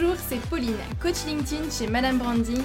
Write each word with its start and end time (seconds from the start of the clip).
Bonjour, 0.00 0.16
c'est 0.28 0.40
Pauline, 0.48 0.76
coach 1.00 1.24
LinkedIn 1.26 1.70
chez 1.70 1.88
Madame 1.88 2.18
Branding. 2.18 2.62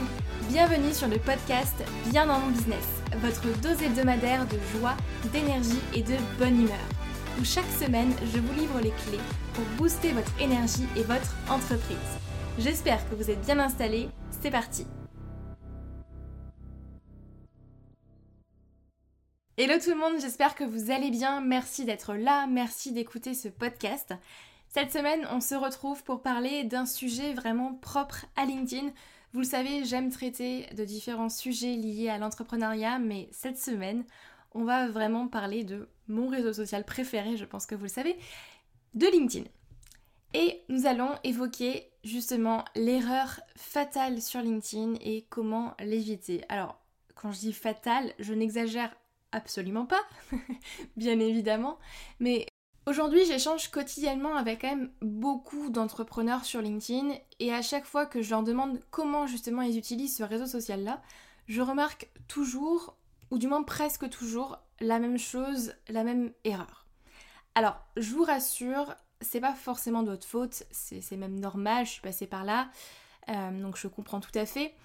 Bienvenue 0.50 0.94
sur 0.94 1.08
le 1.08 1.18
podcast 1.18 1.74
Bien 2.12 2.28
dans 2.28 2.38
mon 2.38 2.52
business, 2.52 2.86
votre 3.18 3.44
dose 3.60 3.82
hebdomadaire 3.82 4.46
de 4.46 4.58
joie, 4.72 4.96
d'énergie 5.32 5.80
et 5.96 6.04
de 6.04 6.16
bonne 6.38 6.62
humeur. 6.62 6.78
Où 7.40 7.44
chaque 7.44 7.70
semaine, 7.72 8.14
je 8.32 8.40
vous 8.40 8.54
livre 8.54 8.80
les 8.82 8.92
clés 8.92 9.24
pour 9.54 9.64
booster 9.78 10.12
votre 10.12 10.32
énergie 10.40 10.86
et 10.96 11.02
votre 11.02 11.36
entreprise. 11.50 11.98
J'espère 12.60 13.10
que 13.10 13.16
vous 13.16 13.32
êtes 13.32 13.42
bien 13.42 13.58
installés. 13.58 14.10
C'est 14.42 14.52
parti 14.52 14.86
Hello 19.58 19.74
tout 19.84 19.92
le 19.92 19.98
monde, 19.98 20.22
j'espère 20.22 20.54
que 20.54 20.64
vous 20.64 20.92
allez 20.92 21.10
bien. 21.10 21.42
Merci 21.42 21.86
d'être 21.86 22.14
là, 22.14 22.46
merci 22.48 22.92
d'écouter 22.92 23.34
ce 23.34 23.48
podcast. 23.48 24.14
Cette 24.74 24.92
semaine, 24.92 25.28
on 25.30 25.40
se 25.40 25.54
retrouve 25.54 26.04
pour 26.04 26.24
parler 26.24 26.64
d'un 26.64 26.88
sujet 26.88 27.36
vraiment 27.36 27.76
propre 27.76 28.26
à 28.36 28.44
LinkedIn. 28.44 28.92
Vous 29.32 29.42
le 29.42 29.46
savez, 29.46 29.86
j'aime 29.86 30.10
traiter 30.10 30.66
de 30.76 30.84
différents 30.84 31.30
sujets 31.30 31.76
liés 31.76 32.10
à 32.10 32.18
l'entrepreneuriat, 32.18 32.98
mais 32.98 33.30
cette 33.32 33.60
semaine, 33.60 34.04
on 34.52 34.64
va 34.64 34.88
vraiment 34.88 35.28
parler 35.28 35.64
de 35.64 35.88
mon 36.08 36.28
réseau 36.28 36.54
social 36.54 36.86
préféré, 36.86 37.38
je 37.38 37.46
pense 37.46 37.68
que 37.68 37.76
vous 37.76 37.84
le 37.84 37.88
savez, 37.88 38.18
de 38.96 39.06
LinkedIn. 39.06 39.48
Et 40.34 40.64
nous 40.70 40.88
allons 40.88 41.12
évoquer 41.24 41.92
justement 42.04 42.66
l'erreur 42.76 43.42
fatale 43.56 44.24
sur 44.24 44.42
LinkedIn 44.42 44.96
et 45.02 45.28
comment 45.30 45.76
l'éviter. 45.82 46.42
Alors, 46.50 46.82
quand 47.14 47.32
je 47.32 47.42
dis 47.42 47.54
fatale, 47.54 48.12
je 48.18 48.34
n'exagère 48.34 48.92
absolument 49.32 49.86
pas, 49.86 50.02
bien 50.98 51.20
évidemment, 51.20 51.78
mais 52.20 52.48
Aujourd'hui, 52.86 53.26
j'échange 53.26 53.72
quotidiennement 53.72 54.36
avec 54.36 54.60
quand 54.60 54.76
même 54.76 54.92
beaucoup 55.02 55.70
d'entrepreneurs 55.70 56.44
sur 56.44 56.62
LinkedIn 56.62 57.14
et 57.40 57.54
à 57.54 57.62
chaque 57.62 57.86
fois 57.86 58.06
que 58.06 58.22
je 58.22 58.30
leur 58.32 58.44
demande 58.44 58.82
comment 58.92 59.26
justement 59.26 59.62
ils 59.62 59.78
utilisent 59.78 60.18
ce 60.18 60.24
réseau 60.24 60.48
social-là, 60.48 61.02
je 61.48 61.62
remarque 61.62 62.10
toujours, 62.28 62.98
ou 63.32 63.38
du 63.38 63.48
moins 63.48 63.64
presque 63.64 64.10
toujours, 64.10 64.60
la 64.82 65.00
même 65.00 65.18
chose, 65.18 65.74
la 65.88 66.04
même 66.04 66.34
erreur. 66.44 66.86
Alors, 67.56 67.80
je 67.96 68.14
vous 68.14 68.26
rassure, 68.26 68.94
c'est 69.22 69.40
pas 69.40 69.54
forcément 69.54 70.04
de 70.04 70.12
votre 70.12 70.28
faute, 70.28 70.64
c'est 70.72 71.16
même 71.16 71.40
normal, 71.40 71.86
je 71.86 71.92
suis 71.92 72.02
passée 72.02 72.28
par 72.28 72.44
là, 72.44 72.70
euh, 73.30 73.62
donc 73.62 73.78
je 73.78 73.88
comprends 73.88 74.20
tout 74.20 74.38
à 74.38 74.46
fait, 74.46 74.76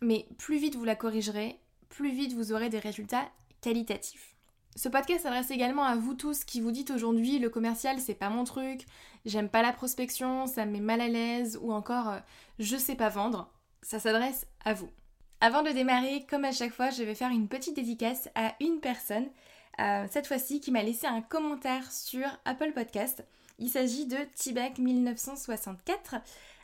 mais 0.00 0.28
plus 0.38 0.58
vite 0.58 0.76
vous 0.76 0.84
la 0.84 0.94
corrigerez, 0.94 1.58
plus 1.88 2.12
vite 2.12 2.34
vous 2.34 2.52
aurez 2.52 2.68
des 2.68 2.78
résultats 2.78 3.28
qualitatifs. 3.60 4.37
Ce 4.76 4.88
podcast 4.88 5.22
s'adresse 5.22 5.50
également 5.50 5.84
à 5.84 5.96
vous 5.96 6.14
tous 6.14 6.44
qui 6.44 6.60
vous 6.60 6.70
dites 6.70 6.90
aujourd'hui 6.90 7.38
le 7.38 7.50
commercial 7.50 7.98
c'est 7.98 8.14
pas 8.14 8.30
mon 8.30 8.44
truc, 8.44 8.86
j'aime 9.24 9.48
pas 9.48 9.62
la 9.62 9.72
prospection, 9.72 10.46
ça 10.46 10.66
me 10.66 10.72
met 10.72 10.80
mal 10.80 11.00
à 11.00 11.08
l'aise 11.08 11.58
ou 11.60 11.72
encore 11.72 12.08
euh, 12.08 12.18
je 12.58 12.76
sais 12.76 12.94
pas 12.94 13.08
vendre. 13.08 13.50
Ça 13.82 13.98
s'adresse 13.98 14.46
à 14.64 14.74
vous. 14.74 14.90
Avant 15.40 15.62
de 15.62 15.70
démarrer, 15.70 16.26
comme 16.28 16.44
à 16.44 16.52
chaque 16.52 16.72
fois, 16.72 16.90
je 16.90 17.04
vais 17.04 17.14
faire 17.14 17.30
une 17.30 17.46
petite 17.46 17.76
dédicace 17.76 18.28
à 18.34 18.54
une 18.60 18.80
personne, 18.80 19.28
euh, 19.80 20.04
cette 20.10 20.26
fois-ci 20.26 20.60
qui 20.60 20.72
m'a 20.72 20.82
laissé 20.82 21.06
un 21.06 21.22
commentaire 21.22 21.90
sur 21.92 22.26
Apple 22.44 22.72
Podcast. 22.72 23.24
Il 23.60 23.68
s'agit 23.68 24.06
de 24.06 24.16
Tibak1964. 24.36 26.20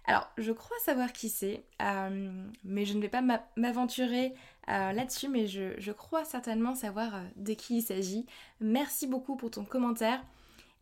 Alors, 0.07 0.29
je 0.37 0.53
crois 0.53 0.77
savoir 0.85 1.13
qui 1.13 1.29
c'est, 1.29 1.65
euh, 1.81 2.45
mais 2.65 2.85
je 2.85 2.95
ne 2.95 3.01
vais 3.01 3.09
pas 3.09 3.23
m'aventurer 3.57 4.35
euh, 4.69 4.93
là-dessus, 4.93 5.29
mais 5.29 5.47
je, 5.47 5.93
crois 5.93 6.25
certainement 6.25 6.75
savoir 6.75 7.15
euh, 7.15 7.23
de 7.37 7.55
qui 7.55 7.79
il 7.79 7.83
s'agit. 7.83 8.27
Merci 8.61 9.07
beaucoup 9.07 9.37
pour 9.37 9.51
ton 9.51 9.65
commentaire. 9.65 10.23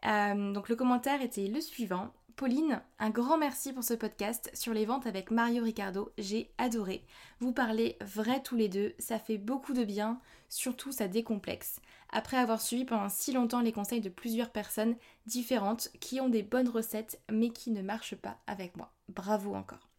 donc, 0.04 0.68
le 0.68 0.76
commentaire 0.76 1.22
était 1.22 1.46
le 1.46 1.60
suivant. 1.60 2.12
Pauline, 2.36 2.80
un 2.98 3.10
grand 3.10 3.36
merci 3.36 3.72
pour 3.72 3.84
ce 3.84 3.94
podcast 3.94 4.50
sur 4.54 4.72
les 4.72 4.86
ventes 4.86 5.06
avec 5.06 5.30
Mario 5.30 5.62
Ricardo. 5.62 6.10
J'ai 6.16 6.50
adoré. 6.58 7.04
Vous 7.40 7.52
parlez 7.52 7.96
vrai 8.00 8.42
tous 8.42 8.56
les 8.56 8.68
deux, 8.68 8.94
ça 8.98 9.18
fait 9.18 9.38
beaucoup 9.38 9.74
de 9.74 9.84
bien, 9.84 10.18
surtout 10.48 10.92
ça 10.92 11.08
décomplexe. 11.08 11.80
Après 12.10 12.38
avoir 12.38 12.60
suivi 12.60 12.84
pendant 12.84 13.08
si 13.08 13.32
longtemps 13.32 13.60
les 13.60 13.72
conseils 13.72 14.00
de 14.00 14.08
plusieurs 14.08 14.50
personnes 14.50 14.96
différentes 15.26 15.90
qui 16.00 16.20
ont 16.20 16.28
des 16.28 16.42
bonnes 16.42 16.68
recettes 16.68 17.20
mais 17.30 17.50
qui 17.50 17.70
ne 17.70 17.82
marchent 17.82 18.16
pas 18.16 18.38
avec 18.46 18.76
moi. 18.76 18.92
Bravo 19.08 19.54
encore. 19.54 19.91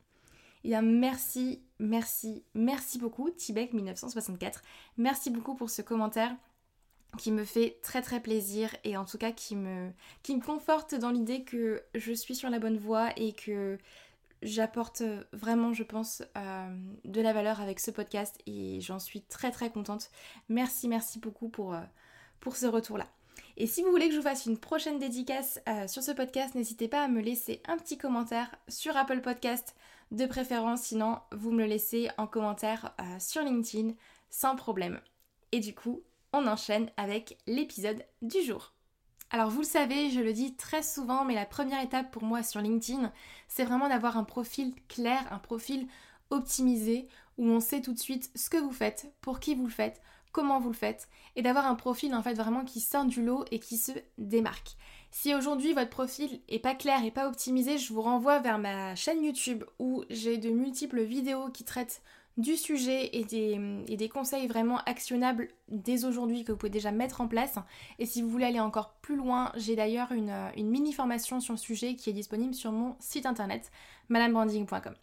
Et 0.63 0.69
bien 0.69 0.81
merci, 0.81 1.61
merci, 1.79 2.43
merci 2.53 2.97
beaucoup 2.97 3.29
Tibek1964. 3.29 4.61
Merci 4.97 5.29
beaucoup 5.29 5.55
pour 5.55 5.69
ce 5.69 5.81
commentaire 5.81 6.35
qui 7.17 7.31
me 7.31 7.43
fait 7.43 7.77
très 7.81 8.01
très 8.01 8.19
plaisir 8.19 8.75
et 8.83 8.97
en 8.97 9.05
tout 9.05 9.17
cas 9.17 9.31
qui 9.31 9.55
me, 9.55 9.91
conforte 10.43 10.95
dans 10.95 11.11
l'idée 11.11 11.43
que 11.43 11.83
je 11.95 12.13
suis 12.13 12.35
sur 12.35 12.49
la 12.49 12.59
bonne 12.59 12.77
voie 12.77 13.11
et 13.17 13.33
que 13.33 13.77
j'apporte 14.41 15.03
vraiment, 15.31 15.73
je 15.73 15.83
pense, 15.83 16.23
euh, 16.37 16.77
de 17.05 17.21
la 17.21 17.33
valeur 17.33 17.61
avec 17.61 17.79
ce 17.79 17.91
podcast 17.91 18.39
et 18.45 18.79
j'en 18.81 18.99
suis 18.99 19.21
très 19.21 19.51
très 19.51 19.69
contente. 19.69 20.09
Merci, 20.49 20.87
merci 20.87 21.19
beaucoup 21.19 21.49
pour, 21.49 21.73
euh, 21.73 21.81
ce 22.53 22.65
retour-là. 22.65 23.07
Et 23.55 23.67
si 23.67 23.83
vous 23.83 23.91
voulez 23.91 24.07
que 24.07 24.13
je 24.13 24.17
vous 24.17 24.23
fasse 24.23 24.45
une 24.45 24.57
prochaine 24.57 24.99
dédicace 24.99 25.61
euh, 25.69 25.87
sur 25.87 26.03
ce 26.03 26.11
podcast, 26.11 26.55
n'hésitez 26.55 26.87
pas 26.87 27.03
à 27.03 27.07
me 27.07 27.21
laisser 27.21 27.61
un 27.67 27.77
petit 27.77 27.97
commentaire 27.97 28.53
sur 28.67 28.97
Apple 28.97 29.21
Podcast 29.21 29.75
de 30.13 30.25
préférence, 30.25 30.83
sinon 30.83 31.19
vous 31.31 31.51
me 31.51 31.63
le 31.63 31.65
laissez 31.65 32.09
en 32.17 32.27
commentaire 32.27 32.93
sur 33.19 33.41
LinkedIn 33.41 33.93
sans 34.29 34.55
problème. 34.55 35.01
Et 35.51 35.59
du 35.59 35.75
coup, 35.75 36.01
on 36.31 36.47
enchaîne 36.47 36.89
avec 36.97 37.37
l'épisode 37.45 38.05
du 38.21 38.41
jour. 38.41 38.73
Alors 39.29 39.49
vous 39.49 39.61
le 39.61 39.65
savez, 39.65 40.11
je 40.11 40.19
le 40.19 40.31
dis 40.31 40.55
très 40.55 40.83
souvent, 40.83 41.25
mais 41.25 41.33
la 41.33 41.45
première 41.45 41.83
étape 41.83 42.11
pour 42.11 42.23
moi 42.23 42.43
sur 42.43 42.61
LinkedIn, 42.61 43.11
c'est 43.47 43.65
vraiment 43.65 43.89
d'avoir 43.89 44.17
un 44.17 44.23
profil 44.23 44.75
clair, 44.87 45.21
un 45.31 45.39
profil 45.39 45.87
optimisé, 46.29 47.07
où 47.39 47.47
on 47.47 47.59
sait 47.59 47.81
tout 47.81 47.93
de 47.93 47.99
suite 47.99 48.29
ce 48.35 48.49
que 48.49 48.57
vous 48.57 48.71
faites, 48.71 49.11
pour 49.21 49.39
qui 49.39 49.55
vous 49.55 49.65
le 49.65 49.71
faites, 49.71 50.01
comment 50.31 50.59
vous 50.59 50.69
le 50.69 50.75
faites, 50.75 51.09
et 51.35 51.41
d'avoir 51.41 51.65
un 51.65 51.75
profil 51.75 52.13
en 52.13 52.21
fait 52.21 52.35
vraiment 52.35 52.63
qui 52.63 52.79
sort 52.79 53.05
du 53.05 53.23
lot 53.23 53.45
et 53.49 53.59
qui 53.59 53.77
se 53.77 53.91
démarque. 54.19 54.75
Si 55.15 55.35
aujourd'hui 55.35 55.73
votre 55.73 55.91
profil 55.91 56.41
est 56.49 56.57
pas 56.57 56.73
clair 56.73 57.05
et 57.05 57.11
pas 57.11 57.27
optimisé, 57.27 57.77
je 57.77 57.93
vous 57.93 58.01
renvoie 58.01 58.39
vers 58.39 58.57
ma 58.57 58.95
chaîne 58.95 59.23
YouTube 59.23 59.63
où 59.77 60.03
j'ai 60.09 60.39
de 60.39 60.49
multiples 60.49 61.03
vidéos 61.03 61.49
qui 61.49 61.63
traitent 61.63 62.01
du 62.37 62.57
sujet 62.57 63.11
et 63.15 63.23
des, 63.23 64.09
conseils 64.09 64.47
vraiment 64.47 64.79
actionnables 64.87 65.49
dès 65.67 66.05
aujourd'hui 66.05 66.43
que 66.43 66.51
vous 66.51 66.57
pouvez 66.57 66.71
déjà 66.71 66.91
mettre 66.91 67.21
en 67.21 67.27
place. 67.27 67.59
Et 67.99 68.07
si 68.07 68.23
vous 68.23 68.29
voulez 68.29 68.47
aller 68.47 68.59
encore 68.59 68.95
plus 69.03 69.15
loin, 69.15 69.51
j'ai 69.55 69.75
d'ailleurs 69.75 70.11
une, 70.13 70.33
mini 70.57 70.93
formation 70.93 71.39
sur 71.39 71.53
le 71.53 71.59
sujet 71.59 71.93
qui 71.93 72.09
est 72.09 72.13
disponible 72.13 72.55
sur 72.55 72.71
mon 72.71 72.95
site 72.99 73.27
internet 73.27 73.71
madamebranding.com. 74.09 74.95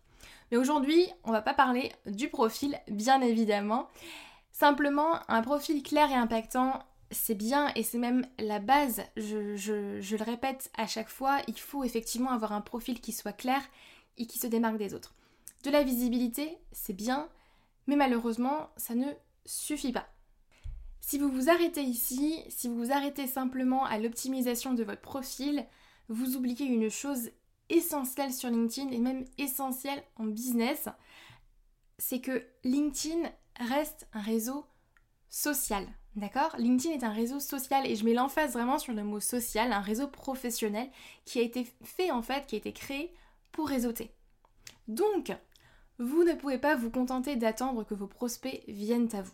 Mais 0.51 0.57
aujourd'hui, 0.57 1.07
on 1.23 1.31
va 1.31 1.41
pas 1.41 1.55
parler 1.55 1.93
du 2.07 2.29
profil, 2.29 2.77
bien 2.89 3.21
évidemment. 3.21 3.87
Simplement, 4.51 5.21
un 5.29 5.43
profil 5.43 5.85
clair 5.85 6.11
et 6.11 6.17
impactant, 6.17 6.81
c'est 7.11 7.35
bien 7.35 7.73
et 7.75 7.83
c'est 7.83 7.99
même 7.99 8.27
la 8.39 8.59
base. 8.59 9.03
Je, 9.17 10.17
le 10.17 10.25
répète 10.25 10.71
à 10.77 10.87
chaque 10.87 11.09
fois, 11.09 11.39
il 11.49 11.59
faut 11.59 11.85
effectivement 11.85 12.31
avoir 12.31 12.53
un 12.53 12.61
profil 12.61 13.01
qui 13.01 13.13
soit 13.13 13.33
clair 13.33 13.63
et 14.19 14.27
qui 14.27 14.39
se 14.39 14.47
démarque 14.47 14.79
des 14.79 14.95
autres. 14.95 15.15
De 15.65 15.71
la 15.71 15.83
visibilité, 15.83 16.57
c'est 16.73 16.93
bien, 16.93 17.29
mais 17.87 17.97
malheureusement, 17.97 18.71
ça 18.77 18.95
ne 18.95 19.07
suffit 19.45 19.93
pas. 19.93 20.09
Si 21.01 21.19
vous 21.19 21.31
vous 21.31 21.51
arrêtez 21.51 21.83
ici, 21.83 22.39
si 22.49 22.69
vous 22.69 22.77
vous 22.77 22.93
arrêtez 22.93 23.27
simplement 23.27 23.85
à 23.85 23.99
l'optimisation 23.99 24.75
de 24.75 24.85
votre 24.85 25.01
profil, 25.01 25.67
vous 26.09 26.37
oubliez 26.37 26.67
une 26.67 26.91
chose 26.91 27.31
essentielle 27.69 28.33
sur 28.33 28.51
LinkedIn 28.51 28.91
et 28.91 28.99
même 28.99 29.25
essentielle 29.39 30.03
en 30.17 30.27
business, 30.27 30.89
c'est 31.99 32.21
que 32.21 32.45
LinkedIn 32.65 33.31
reste 33.59 34.09
un 34.13 34.21
réseau 34.21 34.65
social. 35.31 35.87
D'accord? 36.17 36.55
LinkedIn 36.59 36.95
est 36.95 37.05
un 37.05 37.13
réseau 37.13 37.39
social 37.39 37.87
et 37.87 37.95
je 37.95 38.05
mets 38.05 38.15
l'emphase 38.15 38.53
vraiment 38.53 38.79
sur 38.79 38.93
le 38.93 39.05
mot 39.05 39.21
social, 39.21 39.73
un 39.73 39.81
réseau 39.81 40.09
professionnel 40.09 40.91
qui 41.25 41.39
a 41.39 41.43
été 41.43 41.67
fait 41.83 42.11
en 42.11 42.21
fait, 42.21 42.47
qui 42.47 42.57
a 42.57 42.59
été 42.59 42.73
créé 42.73 43.15
pour 43.53 43.69
réseauter. 43.69 44.11
Donc, 44.89 45.33
vous 45.99 46.25
ne 46.25 46.35
pouvez 46.35 46.59
pas 46.59 46.75
vous 46.75 46.91
contenter 46.91 47.37
d'attendre 47.37 47.85
que 47.85 47.95
vos 47.95 48.09
prospects 48.09 48.63
viennent 48.67 49.15
à 49.15 49.23
vous. 49.23 49.33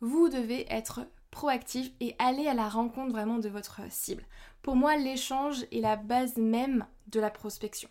Vous 0.00 0.28
devez 0.28 0.70
être 0.72 1.06
proactif 1.30 1.90
et 2.00 2.14
aller 2.18 2.46
à 2.46 2.54
la 2.54 2.68
rencontre 2.68 3.12
vraiment 3.12 3.38
de 3.38 3.48
votre 3.48 3.80
cible. 3.90 4.24
Pour 4.62 4.76
moi, 4.76 4.96
l'échange 4.96 5.64
est 5.72 5.80
la 5.80 5.96
base 5.96 6.36
même 6.36 6.86
de 7.06 7.20
la 7.20 7.30
prospection. 7.30 7.88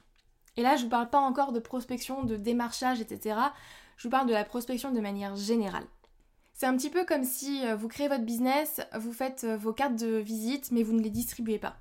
Et 0.58 0.62
là, 0.62 0.76
je 0.76 0.82
ne 0.82 0.84
vous 0.86 0.90
parle 0.90 1.10
pas 1.10 1.20
encore 1.20 1.52
de 1.52 1.60
prospection, 1.60 2.24
de 2.24 2.36
démarchage, 2.36 3.02
etc. 3.02 3.40
Je 3.96 4.04
vous 4.04 4.12
parle 4.12 4.28
de 4.28 4.34
la 4.34 4.44
prospection 4.44 4.92
de 4.92 5.00
manière 5.00 5.36
générale. 5.36 5.86
C'est 6.58 6.66
un 6.66 6.76
petit 6.76 6.90
peu 6.90 7.06
comme 7.06 7.24
si 7.24 7.64
euh, 7.68 7.76
vous 7.76 7.88
créez 7.88 8.08
votre 8.08 8.24
business, 8.24 8.82
vous 8.96 9.14
faites 9.14 9.44
euh, 9.44 9.58
vos 9.58 9.74
cartes 9.74 9.96
de 9.96 10.18
visite, 10.18 10.72
mais 10.72 10.82
vous 10.82 10.94
ne 10.94 11.04
les 11.04 11.12
distribuez 11.12 11.60
pas. 11.60 11.78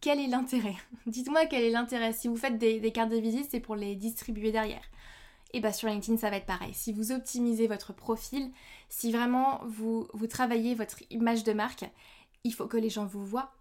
Quel 0.00 0.18
est 0.18 0.26
l'intérêt? 0.26 0.74
Dites-moi 1.06 1.46
quel 1.46 1.62
est 1.62 1.70
l'intérêt. 1.70 2.12
Si 2.12 2.26
vous 2.26 2.36
faites 2.36 2.58
des, 2.58 2.90
cartes 2.90 3.12
de 3.12 3.18
visite, 3.18 3.46
c'est 3.48 3.60
pour 3.60 3.76
les 3.76 3.94
distribuer 3.94 4.50
derrière 4.50 4.82
et 5.52 5.60
bien 5.60 5.70
sur 5.70 5.88
LinkedIn 5.88 6.18
ça 6.18 6.28
va 6.28 6.38
être 6.38 6.46
pareil. 6.46 6.74
Si 6.74 6.92
vous 6.92 7.12
optimisez 7.12 7.68
votre 7.68 7.92
profil, 7.92 8.50
si 8.88 9.12
vraiment 9.12 9.60
vous, 9.64 10.08
vous 10.12 10.26
travaillez 10.26 10.74
votre 10.74 11.04
image 11.10 11.44
de 11.44 11.52
marque, 11.52 11.84
il 12.42 12.52
faut 12.52 12.66
que 12.66 12.76
les 12.76 12.90
gens 12.90 13.06
vous 13.06 13.24
voient. 13.24 13.52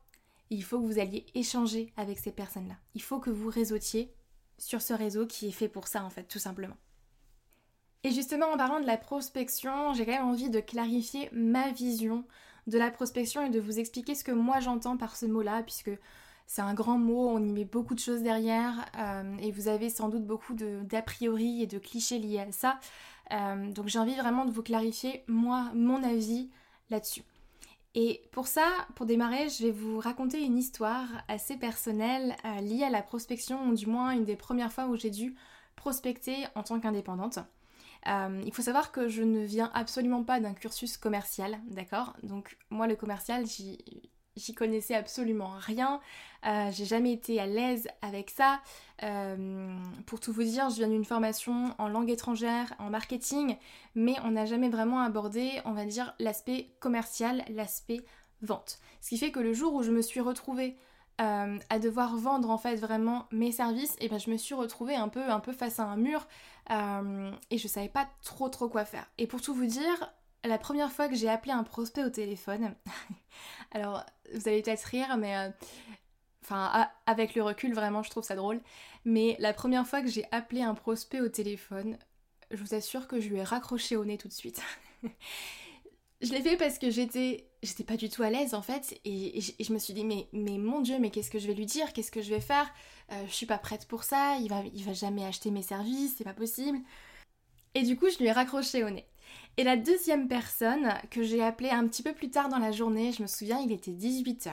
Il 0.49 0.63
faut 0.63 0.81
que 0.81 0.87
vous 0.87 0.97
alliez 0.97 1.27
échanger 1.35 1.93
avec 1.95 2.17
ces 2.17 2.31
personnes-là. 2.31 2.75
Il 2.95 3.03
faut 3.03 3.19
que 3.19 3.29
vous 3.29 3.51
réseautiez 3.51 4.11
sur 4.57 4.81
ce 4.81 4.95
réseau 4.95 5.27
qui 5.27 5.47
est 5.47 5.51
fait 5.51 5.69
pour 5.69 5.87
ça 5.87 6.03
en 6.03 6.09
fait, 6.09 6.23
tout 6.23 6.39
simplement. 6.39 6.75
Et 8.05 8.11
justement, 8.11 8.45
en 8.53 8.57
parlant 8.57 8.79
de 8.79 8.85
la 8.85 8.97
prospection, 8.97 9.95
j'ai 9.95 10.05
quand 10.05 10.11
même 10.11 10.27
envie 10.27 10.51
de 10.51 10.59
clarifier 10.59 11.27
ma 11.31 11.71
vision 11.71 12.23
de 12.67 12.77
la 12.77 12.91
prospection 12.91 13.43
et 13.43 13.49
de 13.49 13.59
vous 13.59 13.79
expliquer 13.79 14.13
ce 14.13 14.23
que 14.23 14.31
moi 14.31 14.59
j'entends 14.59 14.95
par 14.95 15.15
ce 15.15 15.25
mot-là, 15.25 15.63
puisque 15.63 15.89
c'est 16.45 16.61
un 16.61 16.75
grand 16.75 16.99
mot, 16.99 17.27
on 17.27 17.43
y 17.43 17.51
met 17.51 17.65
beaucoup 17.65 17.95
de 17.95 17.99
choses 17.99 18.21
derrière, 18.21 18.85
euh, 18.99 19.35
et 19.39 19.51
vous 19.51 19.69
avez 19.69 19.89
sans 19.89 20.09
doute 20.09 20.23
beaucoup 20.23 20.53
d'a 20.53 21.01
priori 21.01 21.63
et 21.63 21.65
de 21.65 21.79
clichés 21.79 22.19
liés 22.19 22.41
à 22.41 22.51
ça. 22.51 22.79
Euh, 23.31 23.71
donc 23.71 23.87
j'ai 23.87 23.97
envie 23.97 24.15
vraiment 24.15 24.45
de 24.45 24.51
vous 24.51 24.61
clarifier, 24.61 25.23
moi, 25.27 25.71
mon 25.73 26.03
avis 26.03 26.51
là-dessus. 26.91 27.23
Et 27.95 28.21
pour 28.31 28.45
ça, 28.45 28.67
pour 28.93 29.07
démarrer, 29.07 29.49
je 29.49 29.63
vais 29.63 29.71
vous 29.71 29.97
raconter 29.97 30.43
une 30.43 30.59
histoire 30.59 31.07
assez 31.27 31.57
personnelle 31.57 32.35
euh, 32.45 32.61
liée 32.61 32.83
à 32.83 32.91
la 32.91 33.01
prospection, 33.01 33.67
ou 33.67 33.73
du 33.73 33.87
moins 33.87 34.11
une 34.11 34.25
des 34.25 34.35
premières 34.35 34.71
fois 34.71 34.85
où 34.85 34.95
j'ai 34.95 35.09
dû 35.09 35.33
prospecter 35.75 36.45
en 36.53 36.61
tant 36.61 36.79
qu'indépendante. 36.79 37.39
Euh, 38.07 38.41
il 38.45 38.53
faut 38.53 38.61
savoir 38.61 38.91
que 38.91 39.07
je 39.07 39.23
ne 39.23 39.43
viens 39.43 39.71
absolument 39.73 40.23
pas 40.23 40.39
d'un 40.39 40.53
cursus 40.53 40.97
commercial, 40.97 41.59
d'accord? 41.67 42.15
Donc 42.23 42.57
moi 42.69 42.87
le 42.87 42.95
commercial, 42.95 43.45
j'y 43.45 44.53
connaissais 44.53 44.95
absolument 44.95 45.53
rien. 45.57 45.99
Euh, 46.45 46.69
j'ai 46.71 46.85
jamais 46.85 47.13
été 47.13 47.39
à 47.39 47.47
l'aise 47.47 47.87
avec 48.01 48.29
ça. 48.29 48.61
Euh, 49.03 49.75
pour 50.05 50.19
tout 50.19 50.31
vous 50.31 50.43
dire, 50.43 50.69
je 50.69 50.75
viens 50.75 50.89
d'une 50.89 51.05
formation 51.05 51.73
en 51.79 51.87
langue 51.87 52.11
étrangère, 52.11 52.73
en 52.79 52.89
marketing, 52.89 53.57
mais 53.95 54.15
on 54.23 54.31
n'a 54.31 54.45
jamais 54.45 54.69
vraiment 54.69 55.01
abordé, 55.01 55.61
on 55.65 55.73
va 55.73 55.85
dire, 55.85 56.13
l'aspect 56.19 56.69
commercial, 56.79 57.43
l'aspect 57.49 58.01
vente. 58.41 58.79
Ce 59.01 59.09
qui 59.09 59.17
fait 59.17 59.31
que 59.31 59.39
le 59.39 59.53
jour 59.53 59.73
où 59.73 59.81
je 59.81 59.91
me 59.91 60.01
suis 60.01 60.19
retrouvée 60.19 60.77
euh, 61.21 61.57
à 61.69 61.79
devoir 61.79 62.17
vendre 62.17 62.49
en 62.49 62.57
fait 62.57 62.75
vraiment 62.75 63.27
mes 63.31 63.53
services, 63.53 63.95
et 64.01 64.09
ben 64.09 64.19
je 64.19 64.29
me 64.29 64.35
suis 64.35 64.53
retrouvée 64.53 64.95
un 64.95 65.07
peu, 65.07 65.23
un 65.23 65.39
peu 65.39 65.53
face 65.53 65.79
à 65.79 65.85
un 65.85 65.95
mur 65.95 66.27
euh, 66.71 67.31
et 67.49 67.57
je 67.57 67.67
savais 67.69 67.87
pas 67.87 68.09
trop 68.21 68.49
trop 68.49 68.67
quoi 68.67 68.83
faire. 68.83 69.09
Et 69.17 69.25
pour 69.25 69.41
tout 69.41 69.53
vous 69.53 69.65
dire, 69.65 70.13
la 70.43 70.57
première 70.57 70.91
fois 70.91 71.07
que 71.07 71.15
j'ai 71.15 71.29
appelé 71.29 71.53
un 71.53 71.63
prospect 71.63 72.03
au 72.03 72.09
téléphone, 72.09 72.75
alors 73.71 74.05
vous 74.33 74.49
allez 74.49 74.61
peut-être 74.61 74.83
rire, 74.83 75.15
mais 75.17 75.37
euh, 75.37 75.49
enfin 76.43 76.89
avec 77.05 77.33
le 77.33 77.43
recul 77.43 77.73
vraiment 77.73 78.03
je 78.03 78.09
trouve 78.09 78.25
ça 78.25 78.35
drôle, 78.35 78.59
mais 79.05 79.37
la 79.39 79.53
première 79.53 79.87
fois 79.87 80.01
que 80.01 80.09
j'ai 80.09 80.25
appelé 80.31 80.63
un 80.63 80.75
prospect 80.75 81.21
au 81.21 81.29
téléphone, 81.29 81.97
je 82.51 82.57
vous 82.57 82.75
assure 82.75 83.07
que 83.07 83.21
je 83.21 83.29
lui 83.29 83.37
ai 83.37 83.43
raccroché 83.43 83.95
au 83.95 84.03
nez 84.03 84.17
tout 84.17 84.27
de 84.27 84.33
suite. 84.33 84.61
je 86.25 86.33
l'ai 86.33 86.41
fait 86.41 86.57
parce 86.57 86.79
que 86.79 86.89
j'étais 86.89 87.47
j'étais 87.63 87.83
pas 87.83 87.97
du 87.97 88.09
tout 88.09 88.23
à 88.23 88.29
l'aise 88.29 88.53
en 88.53 88.61
fait 88.61 88.99
et, 89.05 89.39
je 89.59 89.73
me 89.73 89.79
suis 89.79 89.93
dit 89.93 90.03
mais, 90.03 90.27
mon 90.33 90.81
dieu 90.81 90.97
mais 90.99 91.09
qu'est-ce 91.11 91.29
que 91.29 91.39
je 91.39 91.47
vais 91.47 91.53
lui 91.53 91.65
dire? 91.65 91.93
Qu'est-ce 91.93 92.11
que 92.11 92.21
je 92.21 92.29
vais 92.29 92.41
faire? 92.41 92.67
Euh, 93.11 93.23
je 93.27 93.33
suis 93.33 93.45
pas 93.45 93.57
prête 93.57 93.87
pour 93.87 94.03
ça 94.03 94.37
il 94.41 94.49
va, 94.49 94.63
il 94.73 94.83
va 94.83 94.93
jamais 94.93 95.25
acheter 95.25 95.51
mes 95.51 95.61
services 95.61 96.15
c'est 96.17 96.23
pas 96.23 96.33
possible. 96.33 96.79
Et 97.75 97.83
du 97.83 97.95
coup 97.97 98.09
je 98.09 98.17
lui 98.17 98.25
ai 98.25 98.31
raccroché 98.31 98.83
au 98.83 98.89
nez. 98.89 99.05
Et 99.57 99.63
la 99.63 99.77
deuxième 99.77 100.27
personne 100.27 100.93
que 101.11 101.23
j'ai 101.23 101.43
appelée 101.43 101.69
un 101.69 101.87
petit 101.87 102.03
peu 102.03 102.13
plus 102.13 102.29
tard 102.29 102.49
dans 102.49 102.59
la 102.59 102.71
journée 102.71 103.11
je 103.11 103.21
me 103.21 103.27
souviens 103.27 103.59
il 103.59 103.71
était 103.71 103.91
18h 103.91 104.51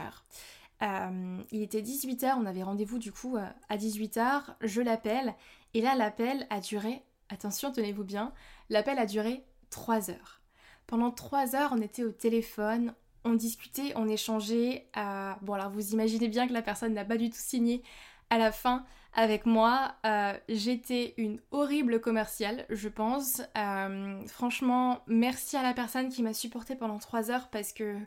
euh, 0.81 1.41
il 1.51 1.61
était 1.61 1.81
18h 1.81 2.35
on 2.37 2.45
avait 2.45 2.63
rendez-vous 2.63 2.99
du 2.99 3.11
coup 3.11 3.37
euh, 3.37 3.47
à 3.69 3.77
18h 3.77 4.43
je 4.61 4.81
l'appelle 4.81 5.33
et 5.73 5.81
là 5.81 5.95
l'appel 5.95 6.45
a 6.49 6.59
duré 6.59 7.01
attention 7.29 7.71
tenez-vous 7.71 8.03
bien 8.03 8.33
l'appel 8.69 8.99
a 8.99 9.05
duré 9.05 9.43
3 9.69 10.11
heures 10.11 10.42
pendant 10.87 11.11
trois 11.11 11.55
heures, 11.55 11.71
on 11.73 11.81
était 11.81 12.03
au 12.03 12.11
téléphone, 12.11 12.93
on 13.25 13.33
discutait, 13.33 13.93
on 13.95 14.07
échangeait. 14.07 14.87
Euh, 14.97 15.31
bon, 15.41 15.53
alors 15.53 15.69
vous 15.69 15.93
imaginez 15.93 16.27
bien 16.27 16.47
que 16.47 16.53
la 16.53 16.61
personne 16.61 16.93
n'a 16.93 17.05
pas 17.05 17.17
du 17.17 17.29
tout 17.29 17.37
signé 17.39 17.83
à 18.29 18.37
la 18.37 18.51
fin 18.51 18.85
avec 19.13 19.45
moi. 19.45 19.95
Euh, 20.05 20.33
j'étais 20.49 21.13
une 21.17 21.39
horrible 21.51 22.01
commerciale, 22.01 22.65
je 22.69 22.89
pense. 22.89 23.41
Euh, 23.57 24.19
franchement, 24.27 25.01
merci 25.07 25.55
à 25.57 25.63
la 25.63 25.73
personne 25.73 26.09
qui 26.09 26.23
m'a 26.23 26.33
supportée 26.33 26.75
pendant 26.75 26.97
trois 26.97 27.31
heures 27.31 27.49
parce 27.49 27.73
que 27.73 27.97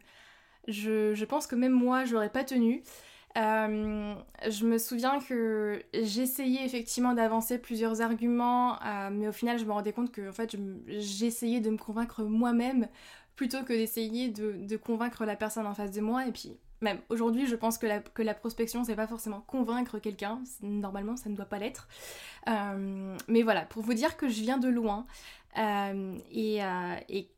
je, 0.68 1.24
pense 1.24 1.46
que 1.46 1.54
même 1.54 1.72
moi, 1.72 2.04
j'aurais 2.04 2.30
pas 2.32 2.44
tenu. 2.44 2.82
Euh, 3.36 4.14
je 4.48 4.64
me 4.64 4.78
souviens 4.78 5.20
que 5.20 5.82
j'essayais 5.92 6.64
effectivement 6.64 7.12
d'avancer 7.12 7.58
plusieurs 7.58 8.00
arguments, 8.00 8.82
euh, 8.82 9.10
mais 9.12 9.28
au 9.28 9.32
final 9.32 9.58
je 9.58 9.64
me 9.64 9.72
rendais 9.72 9.92
compte 9.92 10.10
que 10.10 10.28
en 10.28 10.32
fait 10.32 10.56
j'essayais 10.86 11.60
de 11.60 11.70
me 11.70 11.76
convaincre 11.76 12.22
moi-même 12.22 12.88
plutôt 13.34 13.62
que 13.62 13.74
d'essayer 13.74 14.28
de, 14.30 14.76
convaincre 14.76 15.26
la 15.26 15.36
personne 15.36 15.66
en 15.66 15.74
face 15.74 15.90
de 15.90 16.00
moi. 16.00 16.26
Et 16.26 16.32
puis 16.32 16.56
même 16.80 16.98
aujourd'hui 17.10 17.46
je 17.46 17.56
pense 17.56 17.76
que 17.76 17.86
la, 17.86 18.34
prospection 18.34 18.84
c'est 18.84 18.96
pas 18.96 19.06
forcément 19.06 19.42
convaincre 19.42 19.98
quelqu'un, 19.98 20.40
normalement 20.62 21.16
ça 21.16 21.28
ne 21.28 21.36
doit 21.36 21.44
pas 21.44 21.58
l'être. 21.58 21.88
Euh, 22.48 23.16
mais 23.28 23.42
voilà, 23.42 23.62
pour 23.66 23.82
vous 23.82 23.94
dire 23.94 24.16
que 24.16 24.28
je 24.28 24.40
viens 24.40 24.58
de 24.58 24.68
loin 24.68 25.06
et, 25.56 26.60
et 27.08 27.28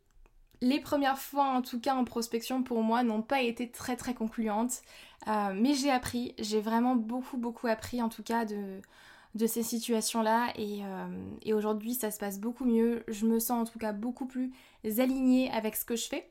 les 0.60 0.80
premières 0.80 1.18
fois, 1.18 1.44
en 1.44 1.62
tout 1.62 1.80
cas 1.80 1.94
en 1.94 2.04
prospection, 2.04 2.62
pour 2.62 2.82
moi, 2.82 3.02
n'ont 3.02 3.22
pas 3.22 3.42
été 3.42 3.70
très 3.70 3.96
très 3.96 4.14
concluantes. 4.14 4.82
Euh, 5.28 5.52
mais 5.54 5.74
j'ai 5.74 5.90
appris, 5.90 6.34
j'ai 6.38 6.60
vraiment 6.60 6.96
beaucoup 6.96 7.36
beaucoup 7.36 7.66
appris 7.66 8.00
en 8.00 8.08
tout 8.08 8.22
cas 8.22 8.44
de, 8.44 9.46
ces 9.46 9.62
situations-là. 9.62 10.52
Et, 10.56 10.80
euh, 10.84 11.06
et 11.42 11.54
aujourd'hui, 11.54 11.94
ça 11.94 12.10
se 12.10 12.18
passe 12.18 12.40
beaucoup 12.40 12.64
mieux. 12.64 13.04
Je 13.08 13.26
me 13.26 13.38
sens 13.38 13.68
en 13.68 13.70
tout 13.70 13.78
cas 13.78 13.92
beaucoup 13.92 14.26
plus 14.26 14.52
alignée 14.84 15.50
avec 15.52 15.76
ce 15.76 15.84
que 15.84 15.96
je 15.96 16.08
fais. 16.08 16.28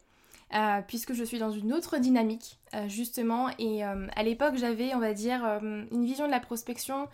Euh, 0.54 0.82
puisque 0.88 1.12
je 1.12 1.26
suis 1.26 1.40
dans 1.40 1.52
une 1.52 1.74
autre 1.74 1.98
dynamique 1.98 2.58
justement 2.88 3.50
et 3.60 3.84
à 3.84 4.24
l'époque 4.24 4.56
j'avais 4.56 4.96
on 4.96 5.00
va 5.00 5.14
dire 5.14 5.44
une 5.44 6.06
vision 6.06 6.26
de 6.26 6.32
la 6.32 6.40
prospection 6.40 7.10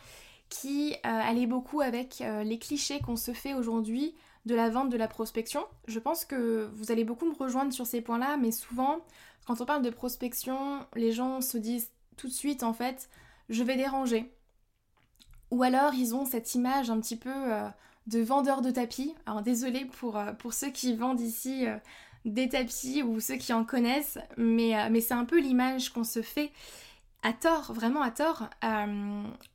qui 0.50 0.96
allait 1.02 1.48
beaucoup 1.48 1.82
avec 1.82 2.24
les 2.44 2.60
clichés 2.60 3.00
qu'on 3.00 3.16
se 3.16 3.32
fait 3.32 3.56
aujourd'hui 3.56 4.14
de 4.46 4.56
la 4.56 4.70
vente 4.70 4.90
de 4.90 4.98
la 4.98 5.08
prospection. 5.08 5.66
Je 5.88 6.00
pense 6.00 6.26
que 6.26 6.70
vous 6.74 6.92
allez 6.92 7.04
beaucoup 7.04 7.26
me 7.26 7.36
rejoindre 7.36 7.74
sur 7.74 7.86
ces 7.86 8.02
points-là, 8.02 8.38
mais 8.38 8.52
souvent, 8.52 9.00
quand 9.46 9.62
on 9.62 9.66
parle 9.66 9.82
de 9.82 9.90
prospection, 9.90 10.86
les 10.96 11.12
gens 11.12 11.42
se 11.42 11.58
disent 11.58 11.90
tout 12.18 12.28
de 12.28 12.34
suite, 12.34 12.64
en 12.64 12.74
fait, 12.74 13.10
je 13.50 13.64
vais 13.64 13.76
déranger. 13.76 14.32
Ou 15.52 15.64
alors, 15.64 15.94
ils 15.94 16.16
ont 16.16 16.26
cette 16.26 16.56
image 16.56 16.90
un 16.90 17.00
petit 17.00 17.16
peu 17.16 17.32
euh, 17.32 17.68
de 18.08 18.22
vendeur 18.22 18.62
de 18.62 18.72
tapis. 18.72 19.14
Alors, 19.26 19.42
désolé 19.42 19.86
pour, 19.86 20.18
euh, 20.18 20.34
pour 20.34 20.54
ceux 20.54 20.72
qui 20.72 20.96
vendent 20.96 21.22
ici 21.22 21.68
euh, 21.68 21.78
des 22.26 22.50
tapis 22.50 23.04
ou 23.04 23.20
ceux 23.20 23.36
qui 23.36 23.54
en 23.54 23.64
connaissent, 23.64 24.18
mais, 24.38 24.90
mais 24.90 25.02
c'est 25.02 25.14
un 25.14 25.26
peu 25.26 25.40
l'image 25.40 25.90
qu'on 25.90 26.04
se 26.04 26.22
fait 26.22 26.52
à 27.22 27.34
tort, 27.34 27.72
vraiment 27.72 28.02
à 28.02 28.12
tort. 28.12 28.50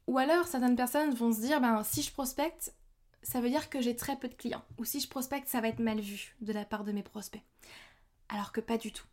ou 0.07 0.19
alors, 0.19 0.47
certaines 0.47 0.77
personnes 0.77 1.15
vont 1.15 1.33
se 1.33 1.41
dire, 1.41 1.61
ben, 1.61 1.83
si 1.83 2.03
je 2.03 2.13
prospecte, 2.13 2.73
ça 3.23 3.41
veut 3.41 3.51
dire 3.51 3.71
que 3.71 3.81
j'ai 3.81 3.97
très 3.97 4.17
peu 4.17 4.29
de 4.29 4.35
clients. 4.35 4.65
Ou 4.79 4.85
si 4.85 5.01
je 5.01 5.09
prospecte, 5.09 5.49
ça 5.49 5.61
va 5.61 5.69
être 5.69 5.81
mal 5.81 6.01
vu 6.01 6.35
de 6.41 6.53
la 6.53 6.65
part 6.65 6.85
de 6.85 6.93
mes 6.93 7.03
prospects. 7.03 7.43
Alors 8.29 8.53
que 8.53 8.61
pas 8.61 8.79
du 8.79 8.93
tout. 8.93 9.07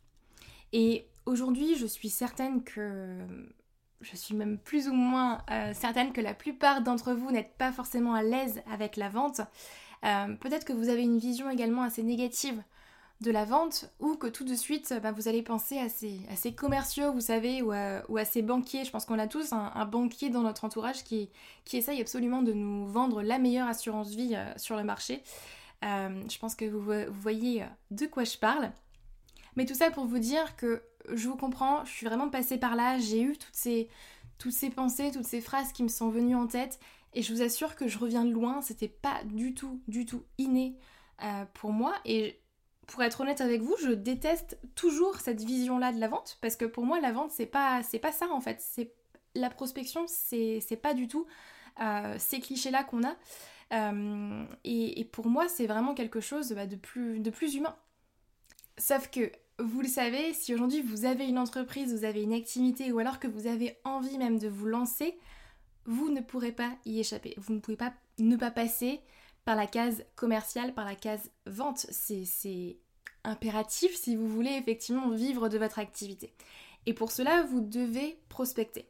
Et 0.73 1.07
aujourd'hui, 1.25 1.75
je 1.75 1.85
suis 1.85 2.09
certaine 2.09 2.63
que... 2.63 3.19
Je 4.01 4.15
suis 4.15 4.35
même 4.35 4.59
plus 4.59 4.87
ou 4.87 4.93
moins 4.93 5.41
euh, 5.49 5.73
certaine 5.73 6.11
que 6.13 6.21
la 6.21 6.33
plupart 6.33 6.81
d'entre 6.81 7.13
vous 7.13 7.31
n'êtes 7.31 7.57
pas 7.57 7.71
forcément 7.71 8.13
à 8.13 8.21
l'aise 8.21 8.61
avec 8.69 8.97
la 8.97 9.09
vente. 9.09 9.41
Euh, 10.03 10.35
peut-être 10.35 10.65
que 10.65 10.73
vous 10.73 10.89
avez 10.89 11.01
une 11.01 11.17
vision 11.17 11.49
également 11.49 11.81
assez 11.81 12.03
négative 12.03 12.61
de 13.21 13.31
la 13.31 13.45
vente 13.45 13.89
ou 13.99 14.15
que 14.15 14.27
tout 14.27 14.43
de 14.43 14.55
suite 14.55 14.93
bah, 15.01 15.11
vous 15.11 15.27
allez 15.27 15.41
penser 15.41 15.77
à 15.77 15.87
ces, 15.89 16.53
commerciaux, 16.53 17.13
vous 17.13 17.21
savez, 17.21 17.61
ou 17.61 17.71
à, 17.71 18.25
ces 18.25 18.41
banquiers. 18.41 18.83
Je 18.83 18.91
pense 18.91 19.05
qu'on 19.05 19.19
a 19.19 19.27
tous 19.27 19.53
un, 19.53 19.85
banquier 19.85 20.29
dans 20.29 20.41
notre 20.41 20.65
entourage 20.65 21.03
qui, 21.03 21.29
qui 21.63 21.77
essaye 21.77 22.01
absolument 22.01 22.41
de 22.41 22.53
nous 22.53 22.87
vendre 22.87 23.21
la 23.21 23.39
meilleure 23.39 23.67
assurance 23.67 24.09
vie 24.09 24.35
euh, 24.35 24.51
sur 24.57 24.75
le 24.75 24.83
marché. 24.83 25.23
Euh, 25.83 26.21
je 26.29 26.37
pense 26.37 26.55
que 26.55 26.65
vous, 26.65 27.11
voyez 27.13 27.63
euh, 27.63 27.67
de 27.91 28.05
quoi 28.05 28.25
je 28.25 28.37
parle. 28.37 28.71
Mais 29.55 29.65
tout 29.65 29.75
ça 29.75 29.91
pour 29.91 30.05
vous 30.05 30.19
dire 30.19 30.57
que 30.57 30.83
je 31.09 31.27
vous 31.29 31.37
comprends, 31.37 31.85
je 31.85 31.91
suis 31.91 32.05
vraiment 32.05 32.29
passée 32.29 32.57
par 32.57 32.75
là, 32.75 32.97
j'ai 32.97 33.21
eu 33.21 33.37
toutes 33.37 33.55
ces, 33.55 33.89
pensées, 34.75 35.11
toutes 35.11 35.25
ces 35.25 35.39
phrases 35.39 35.71
qui 35.71 35.83
me 35.83 35.87
sont 35.87 36.09
venues 36.09 36.35
en 36.35 36.47
tête, 36.47 36.79
et 37.13 37.21
je 37.21 37.33
vous 37.33 37.41
assure 37.41 37.75
que 37.77 37.87
je 37.87 37.97
reviens 37.97 38.25
de 38.25 38.31
loin, 38.31 38.61
c'était 38.61 38.89
pas 38.89 39.23
du 39.23 39.53
tout, 39.53 39.79
du 39.87 40.05
tout 40.05 40.23
inné 40.37 40.75
pour 41.53 41.71
moi, 41.71 41.93
pour 42.87 43.03
être 43.03 43.21
honnête 43.21 43.41
avec 43.41 43.61
vous, 43.61 43.75
je 43.81 43.91
déteste 43.91 44.57
toujours 44.75 45.19
cette 45.19 45.41
vision-là 45.41 45.91
de 45.91 45.99
la 45.99 46.07
vente 46.07 46.37
parce 46.41 46.55
que 46.55 46.65
pour 46.65 46.85
moi, 46.85 46.99
la 46.99 47.11
vente, 47.11 47.31
c'est 47.31 47.45
pas, 47.45 47.81
c'est 47.83 47.99
pas 47.99 48.11
ça 48.11 48.27
en 48.29 48.41
fait. 48.41 48.57
C'est 48.59 48.91
la 49.35 49.49
prospection, 49.49 50.05
c'est, 50.07 50.79
pas 50.81 50.93
du 50.93 51.07
tout 51.07 51.25
euh, 51.81 52.15
ces 52.17 52.39
clichés-là 52.39 52.83
qu'on 52.83 53.03
a. 53.03 53.15
Euh, 53.73 54.45
et, 54.63 55.05
pour 55.11 55.27
moi, 55.27 55.47
c'est 55.47 55.67
vraiment 55.67 55.93
quelque 55.93 56.19
chose 56.19 56.53
bah, 56.53 56.67
de, 56.67 56.75
plus, 56.75 57.19
de 57.19 57.29
plus 57.29 57.55
humain. 57.55 57.75
Sauf 58.77 59.09
que, 59.09 59.31
vous 59.57 59.81
le 59.81 59.87
savez, 59.87 60.33
si 60.33 60.53
aujourd'hui 60.53 60.81
vous 60.81 61.05
avez 61.05 61.25
une 61.25 61.39
entreprise, 61.39 61.93
vous 61.93 62.03
avez 62.03 62.21
une 62.21 62.33
activité 62.33 62.91
ou 62.91 62.99
alors 62.99 63.19
que 63.19 63.27
vous 63.27 63.47
avez 63.47 63.77
envie 63.85 64.17
même 64.17 64.37
de 64.37 64.49
vous 64.49 64.65
lancer, 64.65 65.17
vous 65.85 66.09
ne 66.09 66.19
pourrez 66.19 66.51
pas 66.51 66.71
y 66.85 66.99
échapper. 66.99 67.35
Vous 67.37 67.53
ne 67.53 67.59
pouvez 67.59 67.77
pas 67.77 67.93
ne 68.19 68.35
pas 68.35 68.51
passer 68.51 68.99
par 69.45 69.55
la 69.55 69.67
case 69.67 70.03
commerciale, 70.15 70.73
par 70.73 70.85
la 70.85 70.95
case 70.95 71.31
vente. 71.45 71.85
C'est 71.89 72.77
impératif 73.23 73.95
si 73.95 74.15
vous 74.15 74.27
voulez 74.27 74.51
effectivement 74.51 75.09
vivre 75.09 75.49
de 75.49 75.57
votre 75.57 75.79
activité. 75.79 76.33
Et 76.85 76.93
pour 76.93 77.11
cela, 77.11 77.43
vous 77.43 77.61
devez 77.61 78.19
prospecter. 78.29 78.89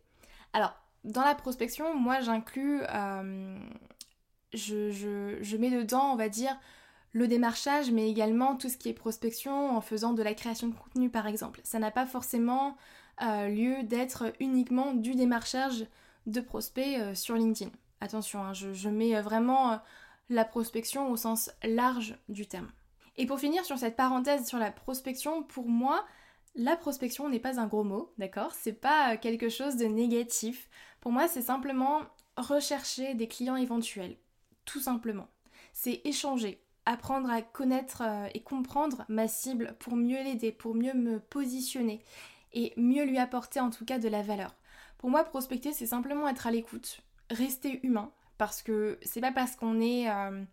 Alors, 0.54 0.74
dans 1.04 1.24
la 1.24 1.36
prospection, 1.36 1.96
moi 1.96 2.20
j'inclus, 2.22 2.82
euh, 2.90 3.58
je, 4.54 5.58
mets 5.58 5.70
dedans, 5.70 6.12
on 6.12 6.16
va 6.16 6.30
dire, 6.30 6.58
le 7.12 7.28
démarchage, 7.28 7.92
mais 7.92 8.10
également 8.10 8.56
tout 8.56 8.70
ce 8.70 8.78
qui 8.78 8.90
est 8.90 8.94
prospection 8.94 9.76
en 9.76 9.82
faisant 9.82 10.14
de 10.14 10.24
la 10.24 10.34
création 10.34 10.68
de 10.68 10.76
contenu 10.76 11.10
par 11.10 11.28
exemple. 11.28 11.62
Ça 11.64 11.80
n'a 11.80 11.92
pas 11.92 12.06
forcément 12.06 12.76
euh, 13.22 13.48
lieu 13.48 13.84
d'être 13.84 14.34
uniquement 14.40 14.94
du 14.94 15.16
démarchage 15.16 15.86
de 16.26 16.42
prospects 16.42 17.00
euh, 17.00 17.16
sur 17.16 17.36
LinkedIn. 17.36 17.72
Attention, 18.02 18.44
hein, 18.44 18.54
je, 18.54 18.90
mets 18.90 19.20
vraiment 19.22 19.80
la 20.30 20.46
prospection 20.46 21.10
au 21.10 21.18
sens 21.18 21.52
large 21.64 22.18
du 22.30 22.48
terme. 22.48 22.72
Et 23.18 23.26
pour 23.26 23.40
finir 23.40 23.64
sur 23.64 23.78
cette 23.78 23.96
parenthèse 23.96 24.48
sur 24.48 24.58
la 24.58 24.72
prospection, 24.72 25.44
pour 25.44 25.68
moi, 25.68 26.06
la 26.56 26.76
prospection 26.76 27.30
n'est 27.30 27.40
pas 27.40 27.60
un 27.60 27.68
gros 27.68 27.84
mot, 27.84 28.14
d'accord? 28.18 28.54
C'est 28.54 28.74
pas 28.74 29.18
quelque 29.18 29.50
chose 29.50 29.78
de 29.78 29.86
négatif. 29.86 30.70
Pour 31.02 31.12
moi, 31.12 31.28
c'est 31.28 31.42
simplement 31.42 32.02
rechercher 32.38 33.14
des 33.14 33.28
clients 33.28 33.56
éventuels, 33.56 34.18
tout 34.66 34.80
simplement. 34.80 35.28
C'est 35.74 36.02
échanger, 36.04 36.62
apprendre 36.86 37.30
à 37.30 37.42
connaître 37.42 38.02
euh, 38.02 38.28
et 38.34 38.42
comprendre 38.42 39.06
ma 39.08 39.28
cible 39.28 39.76
pour 39.80 39.96
mieux 39.96 40.22
l'aider, 40.24 40.52
pour 40.52 40.76
mieux 40.76 40.94
me 40.94 41.20
positionner 41.20 42.02
et 42.54 42.74
mieux 42.78 43.06
lui 43.06 43.18
apporter 43.18 43.60
en 43.60 43.70
tout 43.70 43.86
cas 43.86 44.00
de 44.00 44.08
la 44.08 44.22
valeur. 44.22 44.56
Pour 44.98 45.10
moi, 45.10 45.24
prospecter, 45.24 45.74
c'est 45.74 45.86
simplement 45.86 46.28
être 46.28 46.48
à 46.48 46.52
l'écoute, 46.52 47.02
rester 47.30 47.86
humain, 47.86 48.12
parce 48.38 48.62
que 48.62 49.00
c'est 49.02 49.22
pas 49.22 49.32
parce 49.32 49.56
qu'on 49.56 49.80
est, 49.80 50.10
euh, 50.10 50.44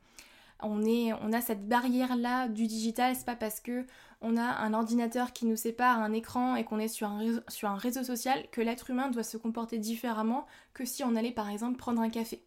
on 0.63 0.85
est, 0.85 1.13
on 1.15 1.33
a 1.33 1.41
cette 1.41 1.69
barrière 1.69 2.17
là 2.17 2.49
du 2.49 2.67
digital, 2.67 3.15
c'est 3.17 3.27
pas 3.27 3.37
parce 3.37 3.61
que 3.61 3.85
on 4.21 4.37
a 4.37 4.43
un 4.43 4.73
ordinateur 4.73 5.33
qui 5.33 5.47
nous 5.47 5.57
sépare, 5.57 5.99
un 5.99 6.13
écran 6.13 6.55
et 6.57 6.65
qu'on 6.65 6.79
est 6.79 6.89
sur 6.89 7.09
un, 7.09 7.19
réseau, 7.19 7.41
sur 7.49 7.69
un 7.69 7.77
réseau 7.77 8.05
social 8.05 8.47
que 8.53 8.61
l'être 8.61 8.91
humain 8.91 9.11
doit 9.11 9.25
se 9.25 9.37
comporter 9.37 9.79
différemment 9.79 10.47
que 10.75 10.85
si 10.85 11.03
on 11.03 11.17
allait 11.17 11.33
par 11.33 11.49
exemple 11.49 11.77
prendre 11.77 12.01
un 12.01 12.11
café. 12.11 12.45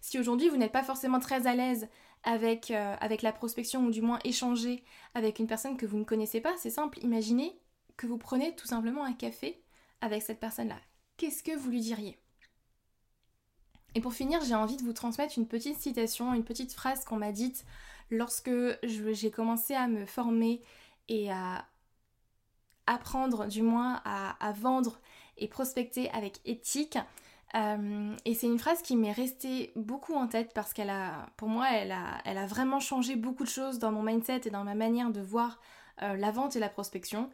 Si 0.00 0.18
aujourd'hui 0.18 0.48
vous 0.48 0.56
n'êtes 0.56 0.72
pas 0.72 0.84
forcément 0.84 1.18
très 1.18 1.46
à 1.46 1.54
l'aise 1.54 1.88
avec, 2.22 2.70
euh, 2.70 2.94
avec 3.00 3.22
la 3.22 3.32
prospection 3.32 3.84
ou 3.84 3.90
du 3.90 4.02
moins 4.02 4.20
échanger 4.24 4.84
avec 5.14 5.38
une 5.38 5.46
personne 5.46 5.76
que 5.76 5.86
vous 5.86 5.98
ne 5.98 6.04
connaissez 6.04 6.40
pas, 6.40 6.54
c'est 6.58 6.70
simple, 6.70 6.98
imaginez 7.02 7.58
que 7.96 8.06
vous 8.06 8.18
prenez 8.18 8.54
tout 8.54 8.66
simplement 8.66 9.04
un 9.04 9.12
café 9.12 9.62
avec 10.00 10.22
cette 10.22 10.40
personne-là. 10.40 10.78
Qu'est-ce 11.16 11.42
que 11.42 11.56
vous 11.56 11.70
lui 11.70 11.80
diriez? 11.80 12.18
Et 13.94 14.00
pour 14.00 14.14
finir, 14.14 14.40
j'ai 14.42 14.54
envie 14.54 14.76
de 14.76 14.82
vous 14.82 14.92
transmettre 14.92 15.34
une 15.36 15.46
petite 15.46 15.78
citation, 15.78 16.32
une 16.34 16.44
petite 16.44 16.72
phrase 16.72 17.04
qu'on 17.04 17.16
m'a 17.16 17.32
dite 17.32 17.64
lorsque 18.10 18.50
j'ai 18.82 19.30
commencé 19.30 19.74
à 19.74 19.88
me 19.88 20.06
former 20.06 20.62
et 21.08 21.30
à 21.30 21.64
apprendre 22.86 23.46
du 23.46 23.62
moins 23.62 24.00
à, 24.04 24.52
vendre 24.52 24.98
et 25.38 25.48
prospecter 25.48 26.10
avec 26.10 26.40
éthique. 26.44 26.98
Euh, 27.54 28.14
et 28.24 28.34
c'est 28.34 28.46
une 28.46 28.58
phrase 28.58 28.82
qui 28.82 28.96
m'est 28.96 29.12
restée 29.12 29.72
beaucoup 29.74 30.14
en 30.14 30.28
tête 30.28 30.52
parce 30.54 30.72
qu'elle 30.72 30.90
a, 30.90 31.26
pour 31.36 31.48
moi, 31.48 31.66
elle 31.72 31.92
a, 31.92 32.46
vraiment 32.46 32.80
changé 32.80 33.16
beaucoup 33.16 33.44
de 33.44 33.48
choses 33.48 33.78
dans 33.78 33.92
mon 33.92 34.02
mindset 34.02 34.42
et 34.44 34.50
dans 34.50 34.64
ma 34.64 34.74
manière 34.74 35.10
de 35.10 35.20
voir 35.20 35.60
euh, 36.02 36.16
la 36.16 36.30
vente 36.30 36.56
et 36.56 36.60
la 36.60 36.68
prospection. 36.68 37.30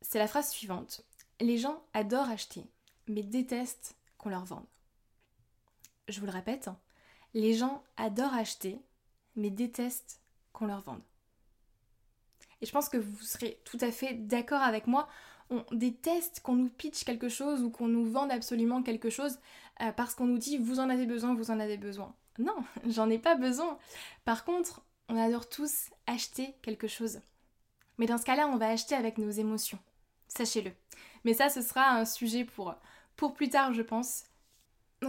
C'est 0.00 0.18
la 0.18 0.26
phrase 0.26 0.50
suivante. 0.50 1.02
Les 1.40 1.58
gens 1.58 1.82
adorent 1.92 2.28
acheter, 2.28 2.64
mais 3.08 3.22
détestent 3.22 3.96
qu'on 4.18 4.28
leur 4.28 4.44
vende. 4.44 4.66
Je 6.08 6.20
vous 6.20 6.26
le 6.26 6.32
répète, 6.32 6.68
hein. 6.68 6.78
les 7.32 7.54
gens 7.54 7.82
adorent 7.96 8.34
acheter, 8.34 8.78
mais 9.36 9.50
détestent 9.50 10.20
qu'on 10.52 10.66
leur 10.66 10.82
vende. 10.82 11.02
Et 12.60 12.66
je 12.66 12.72
pense 12.72 12.88
que 12.88 12.96
vous 12.96 13.22
serez 13.22 13.60
tout 13.64 13.78
à 13.80 13.90
fait 13.90 14.14
d'accord 14.14 14.62
avec 14.62 14.86
moi. 14.86 15.08
On 15.50 15.64
déteste 15.72 16.40
qu'on 16.40 16.54
nous 16.54 16.70
pitch 16.70 17.04
quelque 17.04 17.28
chose 17.28 17.62
ou 17.62 17.70
qu'on 17.70 17.88
nous 17.88 18.10
vende 18.10 18.30
absolument 18.30 18.82
quelque 18.82 19.10
chose 19.10 19.38
euh, 19.82 19.92
parce 19.92 20.14
qu'on 20.14 20.26
nous 20.26 20.38
dit 20.38 20.56
vous 20.56 20.80
en 20.80 20.88
avez 20.88 21.06
besoin, 21.06 21.34
vous 21.34 21.50
en 21.50 21.60
avez 21.60 21.76
besoin. 21.76 22.14
Non, 22.38 22.56
j'en 22.86 23.10
ai 23.10 23.18
pas 23.18 23.34
besoin. 23.34 23.78
Par 24.24 24.44
contre, 24.44 24.82
on 25.08 25.16
adore 25.16 25.48
tous 25.48 25.90
acheter 26.06 26.54
quelque 26.62 26.88
chose. 26.88 27.20
Mais 27.98 28.06
dans 28.06 28.18
ce 28.18 28.24
cas-là, 28.24 28.48
on 28.48 28.56
va 28.56 28.68
acheter 28.68 28.94
avec 28.94 29.18
nos 29.18 29.30
émotions. 29.30 29.78
Sachez-le. 30.28 30.72
Mais 31.24 31.34
ça, 31.34 31.48
ce 31.48 31.62
sera 31.62 31.90
un 31.90 32.04
sujet 32.04 32.44
pour, 32.44 32.74
pour 33.16 33.34
plus 33.34 33.50
tard, 33.50 33.72
je 33.72 33.82
pense. 33.82 34.24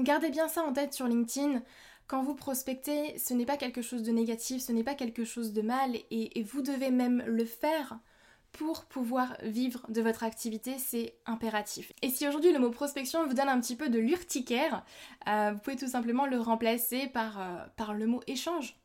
Gardez 0.04 0.30
bien 0.30 0.48
ça 0.48 0.64
en 0.64 0.74
tête 0.74 0.94
sur 0.94 1.08
LinkedIn. 1.08 1.62
Quand 2.08 2.22
vous 2.22 2.36
prospectez, 2.36 3.18
ce 3.18 3.34
n'est 3.34 3.46
pas 3.46 3.58
quelque 3.58 3.82
chose 3.82 4.04
de 4.04 4.12
négatif, 4.12 4.62
ce 4.62 4.72
n'est 4.72 4.84
pas 4.84 4.94
quelque 4.94 5.26
chose 5.26 5.54
de 5.54 5.62
mal, 5.62 5.96
et, 6.12 6.44
vous 6.44 6.62
devez 6.62 6.92
même 6.92 7.24
le 7.26 7.46
faire 7.46 7.98
pour 8.52 8.86
pouvoir 8.86 9.36
vivre 9.44 9.86
de 9.90 10.02
votre 10.02 10.24
activité, 10.24 10.78
c'est 10.78 11.16
impératif. 11.26 11.92
Et 12.02 12.10
si 12.10 12.28
aujourd'hui 12.28 12.54
le 12.54 12.60
mot 12.60 12.70
prospection 12.70 13.26
vous 13.26 13.34
donne 13.34 13.50
un 13.50 13.60
petit 13.60 13.76
peu 13.76 13.90
de 13.90 14.00
l'urticaire, 14.00 14.86
euh, 15.28 15.52
vous 15.54 15.60
pouvez 15.60 15.76
tout 15.76 15.90
simplement 15.90 16.26
le 16.26 16.40
remplacer 16.40 17.12
euh, 17.16 17.66
par 17.76 17.94
le 17.94 18.08
mot 18.08 18.22
échange. 18.28 18.78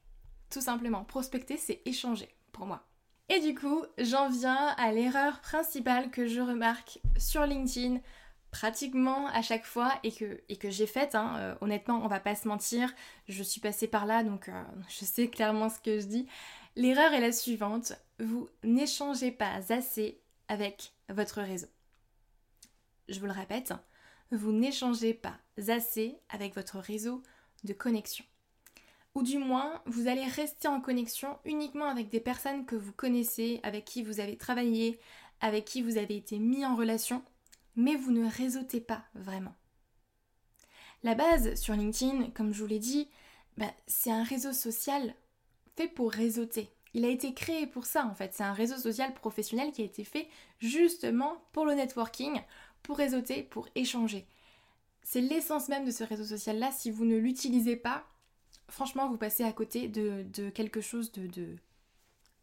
Tout 0.50 0.60
simplement, 0.60 1.04
prospecter, 1.04 1.56
c'est 1.56 1.82
échanger 1.84 2.28
pour 2.50 2.66
moi. 2.66 2.84
Et 3.28 3.38
du 3.38 3.54
coup, 3.54 3.84
j'en 3.98 4.28
viens 4.28 4.74
à 4.76 4.90
l'erreur 4.90 5.40
principale 5.40 6.10
que 6.10 6.26
je 6.26 6.40
remarque 6.40 6.98
sur 7.16 7.46
LinkedIn 7.46 8.00
pratiquement 8.50 9.26
à 9.28 9.42
chaque 9.42 9.64
fois 9.64 9.92
et 10.02 10.12
que, 10.12 10.70
j'ai 10.70 10.86
faite. 10.86 11.14
Hein, 11.14 11.36
euh, 11.38 11.54
honnêtement, 11.60 12.00
on 12.04 12.08
va 12.08 12.20
pas 12.20 12.34
se 12.34 12.48
mentir, 12.48 12.92
je 13.28 13.42
suis 13.42 13.60
passée 13.60 13.86
par 13.86 14.06
là 14.06 14.24
donc 14.24 14.48
euh, 14.48 14.62
je 14.88 15.04
sais 15.04 15.28
clairement 15.28 15.68
ce 15.68 15.78
que 15.78 16.00
je 16.00 16.06
dis. 16.06 16.26
L'erreur 16.76 17.12
est 17.12 17.20
la 17.20 17.32
suivante 17.32 17.94
vous 18.20 18.48
n'échangez 18.62 19.30
pas 19.30 19.60
assez 19.70 20.20
avec 20.48 20.92
votre 21.08 21.40
réseau. 21.40 21.68
Je 23.08 23.18
vous 23.18 23.26
le 23.26 23.32
répète, 23.32 23.72
vous 24.30 24.52
n'échangez 24.52 25.14
pas 25.14 25.38
assez 25.68 26.16
avec 26.28 26.54
votre 26.54 26.78
réseau 26.78 27.22
de 27.64 27.72
connexion. 27.72 28.24
Ou 29.14 29.22
du 29.22 29.38
moins, 29.38 29.82
vous 29.86 30.06
allez 30.06 30.24
rester 30.24 30.68
en 30.68 30.80
connexion 30.80 31.38
uniquement 31.44 31.86
avec 31.86 32.10
des 32.10 32.20
personnes 32.20 32.64
que 32.64 32.76
vous 32.76 32.92
connaissez, 32.92 33.58
avec 33.64 33.84
qui 33.84 34.04
vous 34.04 34.20
avez 34.20 34.36
travaillé, 34.36 35.00
avec 35.40 35.64
qui 35.64 35.82
vous 35.82 35.98
avez 35.98 36.16
été 36.16 36.38
mis 36.38 36.64
en 36.64 36.76
relation 36.76 37.24
mais 37.76 37.96
vous 37.96 38.12
ne 38.12 38.28
réseautez 38.28 38.80
pas 38.80 39.04
vraiment. 39.14 39.54
La 41.02 41.14
base 41.14 41.54
sur 41.54 41.74
LinkedIn, 41.74 42.30
comme 42.30 42.52
je 42.52 42.62
vous 42.62 42.68
l'ai 42.68 42.78
dit, 42.78 43.08
bah, 43.56 43.72
c'est 43.86 44.10
un 44.10 44.22
réseau 44.22 44.52
social 44.52 45.14
fait 45.76 45.88
pour 45.88 46.10
réseauter. 46.12 46.70
Il 46.92 47.04
a 47.04 47.08
été 47.08 47.34
créé 47.34 47.66
pour 47.66 47.86
ça 47.86 48.04
en 48.06 48.14
fait. 48.14 48.34
C'est 48.34 48.42
un 48.42 48.52
réseau 48.52 48.76
social 48.76 49.14
professionnel 49.14 49.72
qui 49.72 49.82
a 49.82 49.84
été 49.84 50.04
fait 50.04 50.28
justement 50.58 51.42
pour 51.52 51.64
le 51.64 51.74
networking, 51.74 52.40
pour 52.82 52.96
réseauter, 52.96 53.42
pour 53.42 53.68
échanger. 53.74 54.26
C'est 55.02 55.20
l'essence 55.20 55.68
même 55.68 55.84
de 55.84 55.90
ce 55.90 56.04
réseau 56.04 56.24
social-là. 56.24 56.70
Si 56.72 56.90
vous 56.90 57.04
ne 57.04 57.16
l'utilisez 57.16 57.76
pas, 57.76 58.04
franchement, 58.68 59.08
vous 59.08 59.16
passez 59.16 59.44
à 59.44 59.52
côté 59.52 59.88
de, 59.88 60.50
quelque 60.50 60.80
chose 60.80 61.12
de, 61.12 61.56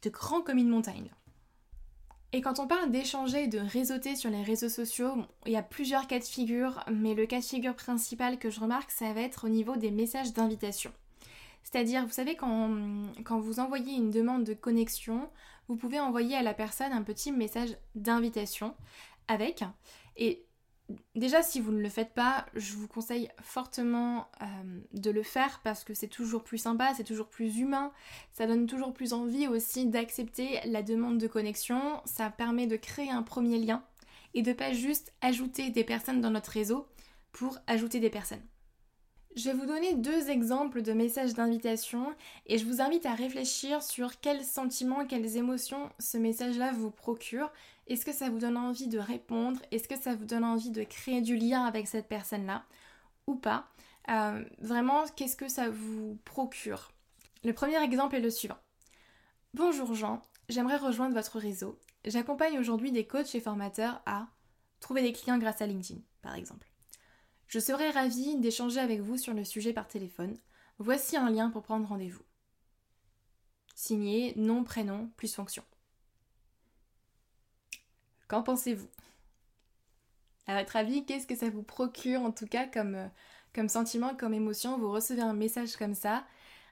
grand 0.08 0.42
comme 0.42 0.58
une 0.58 0.70
montagne. 0.70 1.12
Et 2.34 2.42
quand 2.42 2.60
on 2.60 2.68
parle 2.68 2.92
d'échanger 2.92 3.44
et 3.44 3.48
de 3.48 3.60
réseauter 3.60 4.16
sur 4.16 4.30
les 4.30 4.44
réseaux 4.44 4.70
sociaux, 4.70 5.14
il 5.46 5.54
y 5.54 5.58
a 5.58 5.64
plusieurs 5.64 6.08
cas 6.08 6.20
de 6.20 6.24
figure, 6.26 6.84
mais 6.92 7.14
le 7.14 7.26
cas 7.26 7.40
de 7.40 7.46
figure 7.46 7.76
principal 7.76 8.38
que 8.38 8.50
je 8.50 8.60
remarque, 8.60 8.92
ça 8.92 9.14
va 9.14 9.22
être 9.22 9.46
au 9.46 9.50
niveau 9.50 9.78
des 9.78 9.92
messages 9.92 10.34
d'invitation. 10.34 10.92
C'est-à-dire, 11.64 12.06
vous 12.06 12.14
savez, 12.14 12.36
quand, 12.36 12.76
quand 13.24 13.40
vous 13.40 13.60
envoyez 13.60 13.94
une 13.96 14.12
demande 14.12 14.44
de 14.44 14.54
connexion, 14.54 15.30
vous 15.68 15.76
pouvez 15.76 16.00
envoyer 16.00 16.36
à 16.36 16.42
la 16.42 16.54
personne 16.54 16.92
un 16.92 17.04
petit 17.04 17.32
message 17.32 17.78
d'invitation 17.96 18.74
avec. 19.28 19.64
Et 20.18 20.47
Déjà, 21.16 21.44
si 21.44 21.60
vous 21.60 21.72
ne 21.72 21.82
le 21.82 21.90
faites 21.90 22.14
pas, 22.14 22.46
je 22.56 22.76
vous 22.76 22.88
conseille 22.88 23.30
fortement 23.42 24.30
euh, 24.42 24.46
de 24.94 25.12
le 25.12 25.24
faire 25.24 25.60
parce 25.64 25.84
que 25.84 25.94
c'est 25.94 26.08
toujours 26.08 26.44
plus 26.44 26.58
sympa, 26.58 26.94
c'est 26.96 27.04
toujours 27.04 27.28
plus 27.28 27.58
humain, 27.58 27.92
ça 28.32 28.48
donne 28.48 28.68
toujours 28.68 28.94
plus 28.94 29.12
envie 29.12 29.48
aussi 29.48 29.86
d'accepter 29.86 30.62
la 30.66 30.84
demande 30.84 31.18
de 31.18 31.28
connexion, 31.28 32.02
ça 32.06 32.30
permet 32.30 32.68
de 32.68 32.78
créer 32.78 33.10
un 33.10 33.24
premier 33.24 33.58
lien 33.58 33.84
et 34.34 34.44
de 34.44 34.54
pas 34.54 34.72
juste 34.72 35.14
ajouter 35.20 35.72
des 35.72 35.84
personnes 35.84 36.22
dans 36.22 36.32
notre 36.32 36.52
réseau 36.52 36.88
pour 37.34 37.58
ajouter 37.68 38.00
des 38.00 38.10
personnes. 38.10 38.44
Je 39.38 39.44
vais 39.44 39.54
vous 39.54 39.68
donner 39.68 39.94
deux 39.94 40.32
exemples 40.32 40.82
de 40.82 40.94
messages 40.94 41.36
d'invitation 41.36 42.16
et 42.48 42.58
je 42.58 42.66
vous 42.66 42.82
invite 42.82 43.06
à 43.06 43.14
réfléchir 43.14 43.84
sur 43.84 44.20
quels 44.20 44.44
sentiments, 44.44 45.06
quelles 45.06 45.38
émotions 45.38 45.92
ce 46.00 46.18
message-là 46.18 46.72
vous 46.72 46.90
procure 46.90 47.52
est-ce 47.86 48.04
que 48.04 48.12
ça 48.12 48.32
vous 48.32 48.40
donne 48.40 48.58
envie 48.58 48.88
de 48.88 48.98
répondre? 48.98 49.62
Est-ce 49.72 49.88
que 49.88 49.96
ça 49.96 50.16
vous 50.16 50.26
donne 50.26 50.44
envie 50.44 50.72
de 50.72 50.84
créer 50.84 51.22
du 51.22 51.38
lien 51.38 51.66
avec 51.66 51.88
cette 51.88 52.08
personne-là? 52.08 52.66
Ou 53.28 53.36
pas? 53.36 53.68
Euh, 54.10 54.44
Vraiment, 54.60 55.06
qu'est-ce 55.16 55.38
que 55.38 55.48
ça 55.48 55.70
vous 55.70 56.18
procure? 56.26 56.92
Le 57.44 57.54
premier 57.54 57.82
exemple 57.84 58.16
est 58.16 58.22
le 58.22 58.32
suivant. 58.32 58.58
Bonjour 59.54 59.94
Jean, 59.94 60.20
j'aimerais 60.50 60.78
rejoindre 60.78 61.14
votre 61.14 61.38
réseau. 61.38 61.78
J'accompagne 62.06 62.58
aujourd'hui 62.58 62.92
des 62.92 63.06
coachs 63.06 63.36
et 63.36 63.40
formateurs 63.40 64.02
à 64.08 64.26
trouver 64.80 65.04
des 65.04 65.14
clients 65.14 65.38
grâce 65.38 65.62
à 65.62 65.68
LinkedIn, 65.68 66.02
par 66.24 66.34
exemple. 66.34 66.68
Je 67.48 67.60
serais 67.60 67.92
ravie 67.92 68.38
d'échanger 68.38 68.80
avec 68.80 69.00
vous 69.00 69.18
sur 69.18 69.34
le 69.34 69.46
sujet 69.46 69.72
par 69.72 69.88
téléphone. 69.88 70.38
Voici 70.80 71.16
un 71.16 71.30
lien 71.30 71.50
pour 71.50 71.64
prendre 71.64 71.88
rendez-vous. 71.88 72.24
Signé 73.74 74.34
nom, 74.36 74.64
prénom, 74.64 75.10
plus 75.16 75.34
fonction. 75.34 75.64
Qu'en 78.28 78.44
pensez-vous? 78.44 78.90
À 80.48 80.60
votre 80.60 80.76
avis, 80.76 81.06
qu'est-ce 81.06 81.28
que 81.28 81.36
ça 81.36 81.50
vous 81.50 81.64
procure 81.64 82.22
en 82.22 82.32
tout 82.32 82.48
cas 82.48 82.68
comme, 82.68 82.96
euh, 82.96 83.68
sentiment, 83.68 84.16
comme 84.16 84.34
émotion? 84.34 84.78
Vous 84.78 84.92
recevez 84.92 85.22
un 85.22 85.34
message 85.34 85.76
comme 85.78 85.94
ça, 85.94 86.26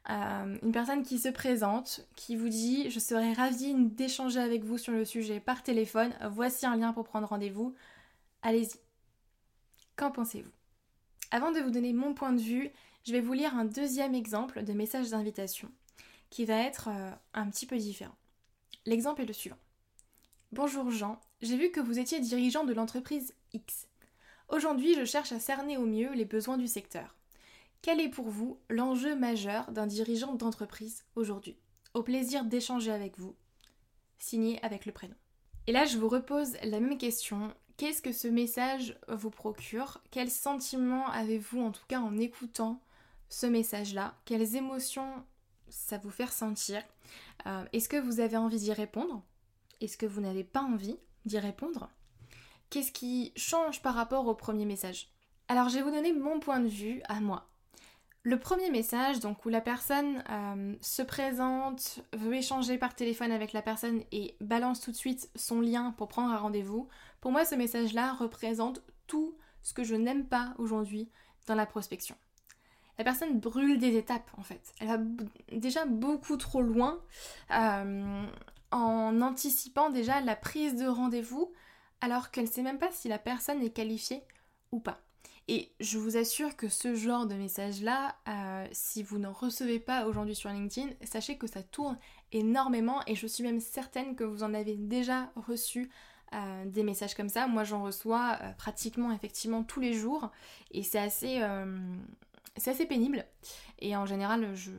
euh, 0.09 0.57
une 0.61 0.71
personne 0.71 1.03
qui 1.03 1.19
se 1.19 1.29
présente, 1.29 2.05
qui 2.15 2.35
vous 2.35 2.49
dit 2.49 2.89
je 2.89 2.99
serais 2.99 3.33
ravie 3.33 3.73
d'échanger 3.75 4.39
avec 4.39 4.63
vous 4.63 4.77
sur 4.77 4.93
le 4.93 5.05
sujet 5.05 5.39
par 5.39 5.63
téléphone, 5.63 6.13
voici 6.31 6.65
un 6.65 6.75
lien 6.75 6.93
pour 6.93 7.05
prendre 7.05 7.27
rendez-vous, 7.27 7.75
allez-y. 8.41 8.79
Qu'en 9.95 10.11
pensez-vous? 10.11 10.51
Avant 11.35 11.51
de 11.51 11.59
vous 11.59 11.69
donner 11.69 11.91
mon 11.91 12.13
point 12.13 12.31
de 12.31 12.39
vue, 12.39 12.71
je 13.03 13.11
vais 13.11 13.19
vous 13.19 13.33
lire 13.33 13.57
un 13.57 13.65
deuxième 13.65 14.15
exemple 14.15 14.63
de 14.63 14.71
message 14.71 15.09
d'invitation 15.09 15.69
qui 16.29 16.45
va 16.45 16.55
être 16.55 16.87
euh, 16.87 17.11
un 17.33 17.49
petit 17.49 17.65
peu 17.65 17.77
différent. 17.77 18.15
L'exemple 18.85 19.21
est 19.21 19.25
le 19.25 19.33
suivant. 19.33 19.57
Bonjour 20.53 20.89
Jean, 20.91 21.19
j'ai 21.41 21.57
vu 21.57 21.71
que 21.71 21.81
vous 21.81 21.99
étiez 21.99 22.21
dirigeant 22.21 22.63
de 22.63 22.71
l'entreprise 22.71 23.33
X. 23.51 23.89
Aujourd'hui, 24.47 24.95
je 24.95 25.03
cherche 25.03 25.33
à 25.33 25.41
cerner 25.41 25.75
au 25.75 25.85
mieux 25.85 26.13
les 26.13 26.23
besoins 26.23 26.57
du 26.57 26.69
secteur. 26.69 27.17
Quel 27.81 27.99
est 27.99 28.07
pour 28.07 28.29
vous 28.29 28.57
l'enjeu 28.69 29.13
majeur 29.13 29.69
d'un 29.73 29.87
dirigeant 29.87 30.35
d'entreprise 30.35 31.03
aujourd'hui? 31.17 31.57
Au 31.93 32.01
plaisir 32.01 32.45
d'échanger 32.45 32.93
avec 32.93 33.19
vous. 33.19 33.35
Signé 34.19 34.63
avec 34.63 34.85
le 34.85 34.93
prénom. 34.93 35.17
Et 35.67 35.73
là, 35.73 35.83
je 35.83 35.97
vous 35.97 36.07
repose 36.07 36.53
la 36.63 36.79
même 36.79 36.97
question. 36.97 37.53
Qu'est-ce 37.77 38.01
que 38.01 38.13
ce 38.13 38.27
message 38.29 38.97
vous 39.09 39.29
procure? 39.29 40.01
Quels 40.09 40.31
sentiments 40.31 41.07
avez-vous 41.09 41.61
en 41.61 41.71
tout 41.71 41.85
cas 41.87 41.99
en 41.99 42.17
écoutant 42.17 42.79
ce 43.27 43.45
message-là? 43.45 44.15
Quelles 44.23 44.55
émotions 44.55 45.25
ça 45.67 45.97
vous 45.97 46.09
fait 46.09 46.25
ressentir? 46.25 46.81
Euh, 47.47 47.65
Est-ce 47.73 47.89
que 47.89 47.97
vous 47.97 48.21
avez 48.21 48.37
envie 48.37 48.59
d'y 48.59 48.71
répondre? 48.71 49.21
Est-ce 49.81 49.97
que 49.97 50.05
vous 50.05 50.21
n'avez 50.21 50.45
pas 50.45 50.61
envie 50.61 50.97
d'y 51.25 51.37
répondre? 51.37 51.89
Qu'est-ce 52.69 52.93
qui 52.93 53.33
change 53.35 53.81
par 53.81 53.93
rapport 53.93 54.25
au 54.27 54.35
premier 54.35 54.65
message? 54.65 55.09
Alors 55.49 55.67
je 55.69 55.75
vais 55.75 55.81
vous 55.83 55.91
donner 55.91 56.13
mon 56.13 56.39
point 56.39 56.61
de 56.61 56.67
vue 56.67 57.01
à 57.09 57.19
moi. 57.19 57.47
Le 58.27 58.39
premier 58.39 58.71
message, 58.71 59.19
donc 59.19 59.45
où 59.45 59.49
la 59.49 59.61
personne 59.61 60.23
euh, 60.31 60.75
se 60.81 61.03
présente, 61.03 61.99
veut 62.13 62.33
échanger 62.33 62.79
par 62.79 62.95
téléphone 62.95 63.31
avec 63.31 63.53
la 63.53 63.61
personne 63.61 64.01
et 64.11 64.35
balance 64.41 64.81
tout 64.81 64.89
de 64.89 64.95
suite 64.95 65.29
son 65.35 65.61
lien 65.61 65.93
pour 65.95 66.07
prendre 66.07 66.33
un 66.33 66.37
rendez-vous, 66.37 66.87
pour 67.21 67.31
moi 67.31 67.45
ce 67.45 67.53
message-là 67.53 68.13
représente 68.13 68.81
tout 69.05 69.37
ce 69.61 69.73
que 69.73 69.83
je 69.83 69.93
n'aime 69.93 70.25
pas 70.25 70.55
aujourd'hui 70.57 71.07
dans 71.45 71.53
la 71.53 71.67
prospection 71.67 72.15
la 72.97 73.03
personne 73.03 73.39
brûle 73.39 73.77
des 73.77 73.97
étapes 73.97 74.31
en 74.37 74.41
fait. 74.43 74.73
Elle 74.79 74.87
va 74.87 74.97
déjà 75.51 75.85
beaucoup 75.85 76.37
trop 76.37 76.61
loin 76.61 77.01
euh, 77.51 78.25
en 78.71 79.21
anticipant 79.21 79.89
déjà 79.89 80.21
la 80.21 80.35
prise 80.35 80.75
de 80.75 80.87
rendez-vous 80.87 81.51
alors 82.01 82.31
qu'elle 82.31 82.45
ne 82.45 82.49
sait 82.49 82.61
même 82.61 82.79
pas 82.79 82.91
si 82.91 83.07
la 83.07 83.19
personne 83.19 83.61
est 83.61 83.71
qualifiée 83.71 84.23
ou 84.71 84.79
pas. 84.79 85.04
Et 85.47 85.71
je 85.79 85.99
vous 85.99 86.17
assure 86.17 86.55
que 86.55 86.69
ce 86.69 86.95
genre 86.95 87.27
de 87.27 87.35
message-là, 87.35 88.15
euh, 88.27 88.67
si 88.71 89.03
vous 89.03 89.19
n'en 89.19 89.31
recevez 89.31 89.79
pas 89.79 90.07
aujourd'hui 90.07 90.35
sur 90.35 90.49
LinkedIn, 90.49 90.89
sachez 91.03 91.37
que 91.37 91.45
ça 91.45 91.61
tourne 91.61 91.99
énormément 92.31 93.01
et 93.05 93.15
je 93.15 93.27
suis 93.27 93.43
même 93.43 93.59
certaine 93.59 94.15
que 94.15 94.23
vous 94.23 94.41
en 94.41 94.55
avez 94.55 94.75
déjà 94.75 95.31
reçu 95.35 95.91
euh, 96.33 96.65
des 96.65 96.81
messages 96.81 97.13
comme 97.13 97.29
ça. 97.29 97.45
Moi 97.45 97.63
j'en 97.63 97.83
reçois 97.83 98.39
pratiquement 98.57 99.11
effectivement 99.11 99.63
tous 99.63 99.79
les 99.79 99.93
jours 99.93 100.31
et 100.71 100.81
c'est 100.81 100.97
assez, 100.97 101.41
c'est 102.57 102.71
assez 102.71 102.87
pénible. 102.87 103.23
Et 103.77 103.95
en 103.95 104.07
général, 104.07 104.55
je, 104.55 104.71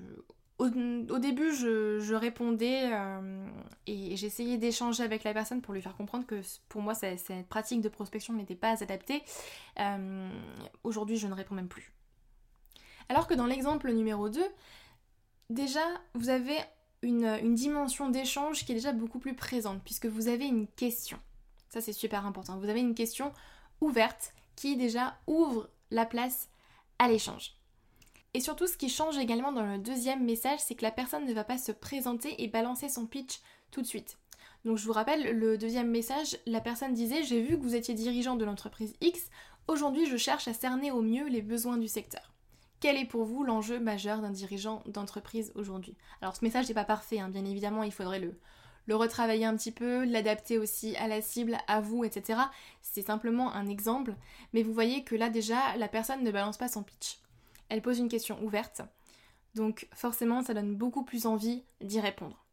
au, 0.59 1.19
début, 1.19 1.55
je, 1.55 2.15
répondais 2.15 2.91
euh, 2.93 3.47
et 3.87 4.17
j'essayais 4.17 4.57
d'échanger 4.57 5.03
avec 5.03 5.23
la 5.23 5.35
personne 5.35 5.61
pour 5.61 5.75
lui 5.75 5.83
faire 5.83 5.97
comprendre 5.97 6.27
que 6.27 6.41
pour 6.69 6.81
moi, 6.81 6.95
cette 6.95 7.47
pratique 7.49 7.83
de 7.83 7.89
prospection 7.91 8.33
n'était 8.33 8.55
pas 8.55 8.83
adaptée. 8.83 9.23
Euh, 9.81 10.31
aujourd'hui, 10.83 11.19
je 11.19 11.27
ne 11.27 11.35
réponds 11.35 11.55
même 11.55 11.69
plus. 11.69 11.93
Alors 13.09 13.27
que 13.27 13.35
dans 13.35 13.47
l'exemple 13.47 13.93
numéro 13.93 14.31
2, 14.31 14.43
déjà, 15.51 15.85
vous 16.15 16.31
avez 16.31 16.57
une, 17.03 17.27
une 17.43 17.55
dimension 17.55 18.09
d'échange 18.09 18.65
qui 18.65 18.73
est 18.73 18.77
déjà 18.77 18.93
beaucoup 18.93 19.19
plus 19.19 19.35
présente, 19.35 19.83
puisque 19.85 20.07
vous 20.07 20.29
avez 20.29 20.47
une 20.47 20.67
question. 20.67 21.19
Ça, 21.69 21.83
c'est 21.83 21.93
super 21.93 22.25
important. 22.25 22.59
Vous 22.59 22.71
avez 22.71 22.81
une 22.81 22.95
question 22.95 23.33
ouverte 23.83 24.33
qui 24.57 24.77
déjà 24.77 25.19
ouvre 25.27 25.69
la 25.91 26.07
place 26.07 26.49
à 26.99 27.09
l'échange. 27.09 27.56
Et 28.37 28.41
surtout, 28.41 28.67
ce 28.67 28.77
qui 28.77 28.91
change 28.91 29.17
également 29.17 29.51
dans 29.51 29.65
le 29.65 29.79
deuxième 29.79 30.23
message, 30.23 30.59
c'est 30.59 30.75
que 30.75 30.83
la 30.83 30.91
personne 30.91 31.25
ne 31.25 31.33
va 31.33 31.43
pas 31.43 31.57
se 31.57 31.73
présenter 31.73 32.43
et 32.43 32.49
balancer 32.49 32.91
son 32.91 33.07
pitch 33.07 33.41
tout 33.71 33.81
de 33.81 33.87
suite. 33.87 34.19
Donc 34.67 34.77
je 34.77 34.85
vous 34.85 34.93
rappelle, 34.93 35.39
le 35.39 35.57
deuxième 35.57 35.91
message, 35.91 36.37
la 36.45 36.61
personne 36.61 36.93
disait 36.93 37.23
J'ai 37.23 37.41
vu 37.41 37.57
que 37.57 37.63
vous 37.63 37.75
étiez 37.75 37.95
dirigeant 37.95 38.37
de 38.37 38.45
l'entreprise 38.45 38.93
X, 39.01 39.31
aujourd'hui 39.69 40.05
je 40.05 40.19
cherche 40.19 40.49
à 40.49 40.53
cerner 40.53 40.91
au 40.91 41.01
mieux 41.01 41.27
les 41.29 41.41
besoins 41.41 41.79
du 41.79 41.89
secteur. 41.89 42.35
Quel 42.79 42.99
est 42.99 43.07
pour 43.07 43.25
vous 43.25 43.43
l'enjeu 43.43 43.81
majeur 43.81 44.21
d'un 44.21 44.33
dirigeant 44.33 44.83
d'entreprise 44.85 45.51
aujourd'hui? 45.55 45.97
Alors 46.21 46.37
ce 46.37 46.45
message 46.45 46.69
n'est 46.69 46.75
pas 46.75 46.85
parfait, 46.85 47.21
hein. 47.21 47.31
bien 47.31 47.47
évidemment, 47.47 47.85
il 47.85 47.93
faudrait 47.93 48.21
le, 48.21 48.39
le 48.85 48.97
retravailler 48.97 49.47
un 49.47 49.57
petit 49.57 49.73
peu, 49.73 50.05
l'adapter 50.05 50.59
aussi 50.59 50.95
à 50.97 51.09
la 51.09 51.23
cible, 51.23 51.57
à 51.69 51.81
vous, 51.81 52.05
etc. 52.05 52.39
C'est 52.83 53.07
simplement 53.07 53.55
un 53.55 53.67
exemple, 53.67 54.15
mais 54.53 54.63
vous 54.63 54.75
voyez 54.75 55.05
que 55.05 55.15
là 55.15 55.31
déjà, 55.31 55.75
la 55.79 55.89
personne 55.89 56.23
ne 56.23 56.31
balance 56.31 56.59
pas 56.59 56.69
son 56.69 56.83
pitch 56.83 57.19
elle 57.69 57.83
pose 57.83 57.99
une 57.99 58.09
question 58.09 58.43
ouverte. 58.43 58.83
Donc 59.55 59.89
forcément, 59.93 60.43
ça 60.43 60.55
donne 60.55 60.75
beaucoup 60.75 61.05
plus 61.05 61.27
envie 61.27 61.65
d'y 61.81 62.01
répondre. 62.01 62.45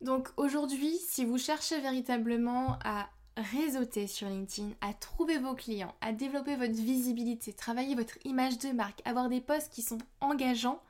Donc 0.00 0.28
aujourd'hui, 0.36 0.96
si 0.98 1.24
vous 1.24 1.38
cherchez 1.38 1.80
véritablement 1.80 2.78
à 2.84 3.08
réseauter 3.36 4.06
sur 4.06 4.28
LinkedIn, 4.28 4.70
à 4.80 4.94
trouver 4.94 5.38
vos 5.38 5.54
clients, 5.54 5.94
à 6.00 6.12
développer 6.12 6.56
votre 6.56 6.74
visibilité, 6.74 7.52
travailler 7.52 7.94
votre 7.94 8.18
image 8.24 8.58
de 8.58 8.70
marque, 8.70 9.02
avoir 9.04 9.28
des 9.28 9.40
posts 9.40 9.72
qui 9.72 9.82
sont 9.82 9.98
engageants, 10.20 10.80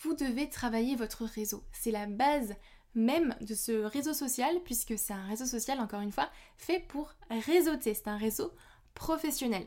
vous 0.00 0.14
devez 0.14 0.48
travailler 0.50 0.96
votre 0.96 1.24
réseau. 1.24 1.62
C'est 1.72 1.90
la 1.90 2.06
base 2.06 2.54
même 2.94 3.36
de 3.42 3.54
ce 3.54 3.84
réseau 3.84 4.14
social, 4.14 4.60
puisque 4.64 4.98
c'est 4.98 5.12
un 5.12 5.26
réseau 5.26 5.44
social, 5.44 5.78
encore 5.80 6.00
une 6.00 6.12
fois, 6.12 6.30
fait 6.56 6.80
pour 6.80 7.12
réseauter. 7.30 7.94
C'est 7.94 8.08
un 8.08 8.16
réseau 8.16 8.52
professionnel. 8.94 9.66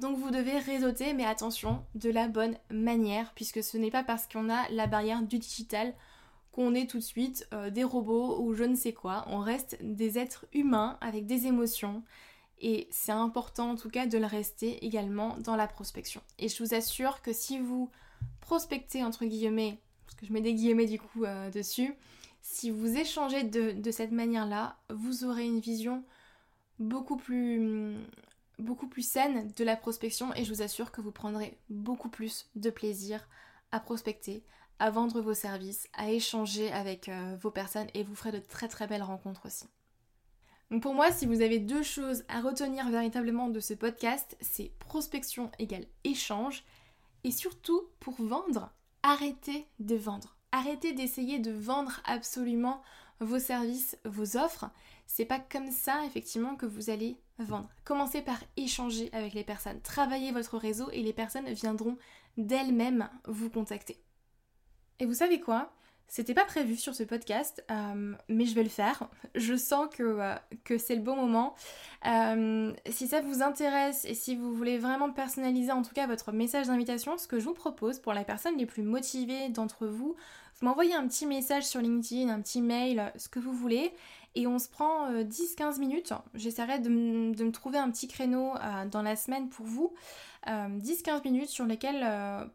Donc 0.00 0.16
vous 0.16 0.30
devez 0.30 0.58
réseauter, 0.58 1.12
mais 1.12 1.26
attention, 1.26 1.84
de 1.94 2.08
la 2.08 2.26
bonne 2.26 2.56
manière, 2.70 3.34
puisque 3.34 3.62
ce 3.62 3.76
n'est 3.76 3.90
pas 3.90 4.02
parce 4.02 4.26
qu'on 4.26 4.48
a 4.48 4.66
la 4.70 4.86
barrière 4.86 5.22
du 5.22 5.38
digital 5.38 5.94
qu'on 6.52 6.74
est 6.74 6.88
tout 6.88 6.96
de 6.96 7.02
suite 7.02 7.46
euh, 7.52 7.68
des 7.68 7.84
robots 7.84 8.40
ou 8.40 8.54
je 8.54 8.64
ne 8.64 8.74
sais 8.74 8.94
quoi. 8.94 9.24
On 9.28 9.40
reste 9.40 9.76
des 9.82 10.18
êtres 10.18 10.46
humains 10.54 10.96
avec 11.02 11.26
des 11.26 11.46
émotions. 11.46 12.02
Et 12.62 12.88
c'est 12.90 13.12
important 13.12 13.72
en 13.72 13.76
tout 13.76 13.90
cas 13.90 14.06
de 14.06 14.16
le 14.16 14.24
rester 14.24 14.84
également 14.86 15.36
dans 15.38 15.54
la 15.54 15.66
prospection. 15.66 16.22
Et 16.38 16.48
je 16.48 16.62
vous 16.62 16.74
assure 16.74 17.20
que 17.20 17.34
si 17.34 17.58
vous 17.58 17.90
prospectez 18.40 19.04
entre 19.04 19.26
guillemets, 19.26 19.80
parce 20.06 20.16
que 20.16 20.24
je 20.24 20.32
mets 20.32 20.40
des 20.40 20.54
guillemets 20.54 20.86
du 20.86 20.98
coup 20.98 21.24
euh, 21.24 21.50
dessus, 21.50 21.94
si 22.40 22.70
vous 22.70 22.96
échangez 22.96 23.44
de, 23.44 23.72
de 23.72 23.90
cette 23.90 24.12
manière-là, 24.12 24.78
vous 24.88 25.24
aurez 25.24 25.44
une 25.44 25.60
vision 25.60 26.04
beaucoup 26.78 27.18
plus 27.18 27.98
beaucoup 28.60 28.88
plus 28.88 29.08
saine 29.08 29.50
de 29.56 29.64
la 29.64 29.76
prospection 29.76 30.34
et 30.34 30.44
je 30.44 30.52
vous 30.52 30.62
assure 30.62 30.92
que 30.92 31.00
vous 31.00 31.12
prendrez 31.12 31.58
beaucoup 31.68 32.08
plus 32.08 32.50
de 32.54 32.70
plaisir 32.70 33.28
à 33.72 33.80
prospecter, 33.80 34.44
à 34.78 34.90
vendre 34.90 35.20
vos 35.20 35.34
services, 35.34 35.88
à 35.92 36.10
échanger 36.10 36.72
avec 36.72 37.08
euh, 37.08 37.36
vos 37.40 37.50
personnes 37.50 37.88
et 37.94 38.02
vous 38.02 38.14
ferez 38.14 38.32
de 38.32 38.38
très 38.38 38.68
très 38.68 38.86
belles 38.86 39.02
rencontres 39.02 39.46
aussi. 39.46 39.66
Donc 40.70 40.82
pour 40.82 40.94
moi, 40.94 41.10
si 41.10 41.26
vous 41.26 41.42
avez 41.42 41.58
deux 41.58 41.82
choses 41.82 42.24
à 42.28 42.40
retenir 42.40 42.88
véritablement 42.90 43.48
de 43.48 43.60
ce 43.60 43.74
podcast, 43.74 44.36
c'est 44.40 44.72
prospection 44.78 45.50
égale 45.58 45.86
échange 46.04 46.64
et 47.24 47.32
surtout 47.32 47.82
pour 47.98 48.14
vendre, 48.22 48.70
arrêtez 49.02 49.66
de 49.80 49.96
vendre. 49.96 50.36
Arrêtez 50.52 50.92
d'essayer 50.92 51.38
de 51.38 51.52
vendre 51.52 52.00
absolument 52.04 52.82
vos 53.20 53.38
services, 53.38 53.98
vos 54.04 54.36
offres. 54.36 54.70
C'est 55.12 55.24
pas 55.24 55.40
comme 55.40 55.72
ça 55.72 56.04
effectivement 56.06 56.54
que 56.54 56.66
vous 56.66 56.88
allez 56.88 57.16
vendre. 57.40 57.68
Commencez 57.82 58.22
par 58.22 58.38
échanger 58.56 59.10
avec 59.12 59.34
les 59.34 59.42
personnes, 59.42 59.80
travaillez 59.80 60.30
votre 60.30 60.56
réseau 60.56 60.88
et 60.92 61.02
les 61.02 61.12
personnes 61.12 61.48
viendront 61.48 61.98
d'elles-mêmes 62.36 63.10
vous 63.26 63.50
contacter. 63.50 64.00
Et 65.00 65.06
vous 65.06 65.14
savez 65.14 65.40
quoi? 65.40 65.72
C'était 66.06 66.32
pas 66.32 66.44
prévu 66.44 66.76
sur 66.76 66.94
ce 66.94 67.02
podcast, 67.02 67.64
euh, 67.72 68.14
mais 68.28 68.44
je 68.44 68.54
vais 68.54 68.62
le 68.62 68.68
faire. 68.68 69.08
Je 69.34 69.56
sens 69.56 69.88
que, 69.92 70.02
euh, 70.02 70.78
c'est 70.78 70.94
le 70.94 71.02
bon 71.02 71.16
moment. 71.16 71.56
Euh, 72.06 72.72
si 72.88 73.08
ça 73.08 73.20
vous 73.20 73.42
intéresse 73.42 74.04
et 74.04 74.14
si 74.14 74.36
vous 74.36 74.54
voulez 74.54 74.78
vraiment 74.78 75.10
personnaliser 75.10 75.72
en 75.72 75.82
tout 75.82 75.92
cas 75.92 76.06
votre 76.06 76.30
message 76.30 76.68
d'invitation, 76.68 77.18
ce 77.18 77.26
que 77.26 77.40
je 77.40 77.44
vous 77.46 77.54
propose 77.54 77.98
pour 77.98 78.12
la 78.12 78.22
personne 78.22 78.56
les 78.58 78.66
plus 78.66 78.84
motivées 78.84 79.48
d'entre 79.48 79.88
vous, 79.88 80.14
vous 80.60 80.66
m'envoyez 80.66 80.94
un 80.94 81.06
petit 81.06 81.26
message 81.26 81.64
sur 81.64 81.80
LinkedIn, 81.80 82.28
un 82.28 82.40
petit 82.40 82.60
mail, 82.60 83.12
ce 83.16 83.28
que 83.28 83.38
vous 83.38 83.52
voulez 83.52 83.92
et 84.34 84.46
on 84.46 84.58
se 84.58 84.68
prend 84.68 85.10
10-15 85.12 85.76
euh, 85.76 85.78
minutes. 85.78 86.12
J'essaierai 86.34 86.78
de, 86.78 86.88
me 86.88 87.50
trouver 87.50 87.78
un 87.78 87.90
petit 87.90 88.08
créneau 88.08 88.54
euh, 88.56 88.86
dans 88.86 89.02
la 89.02 89.16
semaine 89.16 89.48
pour 89.48 89.66
vous. 89.66 89.92
10-15 90.46 90.48
euh, 90.48 91.20
minutes 91.24 91.48
sur 91.48 91.66
lesquelles, 91.66 92.06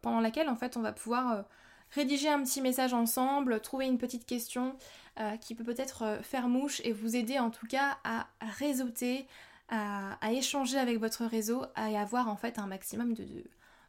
pendant 0.02 0.20
laquelle 0.20 0.50
en 0.50 0.56
fait 0.56 0.78
on 0.78 0.82
va 0.82 0.91
pouvoir 0.91 1.44
rédiger 1.91 2.30
un 2.30 2.41
petit 2.41 2.62
message 2.62 2.94
ensemble, 2.94 3.60
trouver 3.60 3.86
une 3.86 3.98
petite 3.98 4.26
question 4.26 4.76
qui 5.39 5.56
peut 5.56 5.63
peut-être 5.63 6.20
faire 6.24 6.50
mouche 6.50 6.82
et 6.84 6.91
vous 6.91 7.15
aider 7.15 7.39
en 7.39 7.52
tout 7.52 7.68
cas 7.68 7.98
à 8.04 8.28
réseauter, 8.58 9.28
à, 9.70 10.18
échanger 10.32 10.80
avec 10.80 10.98
votre 11.00 11.26
réseau 11.26 11.63
et 11.78 11.96
avoir 11.96 12.28
en 12.28 12.36
fait 12.36 12.58
un 12.58 12.65
maximum 12.65 13.13
de, 13.13 13.24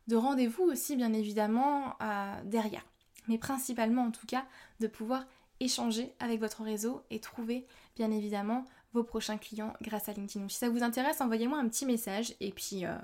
de, 0.09 0.17
rendez-vous 0.17 0.65
aussi 0.65 0.95
bien 0.95 1.15
évidemment 1.15 1.97
derrière. 2.45 2.85
Mais 3.29 3.39
principalement 3.39 4.03
en 4.03 4.11
tout 4.11 4.27
cas 4.27 4.45
de 4.81 4.87
pouvoir 4.87 5.25
échanger 5.61 6.13
avec 6.21 6.41
votre 6.41 6.63
réseau 6.63 7.03
et 7.11 7.19
trouver 7.19 7.67
bien 7.97 8.11
évidemment 8.11 8.65
vos 8.93 9.05
prochains 9.05 9.39
clients 9.39 9.75
grâce 9.83 10.09
à 10.09 10.13
LinkedIn. 10.13 10.49
si 10.49 10.57
ça 10.57 10.69
vous 10.69 10.83
intéresse, 10.83 11.21
envoyez-moi 11.21 11.59
un 11.59 11.69
petit 11.69 11.87
message 11.87 12.35
et 12.41 12.51
puis, 12.51 12.85
euh, 12.85 12.97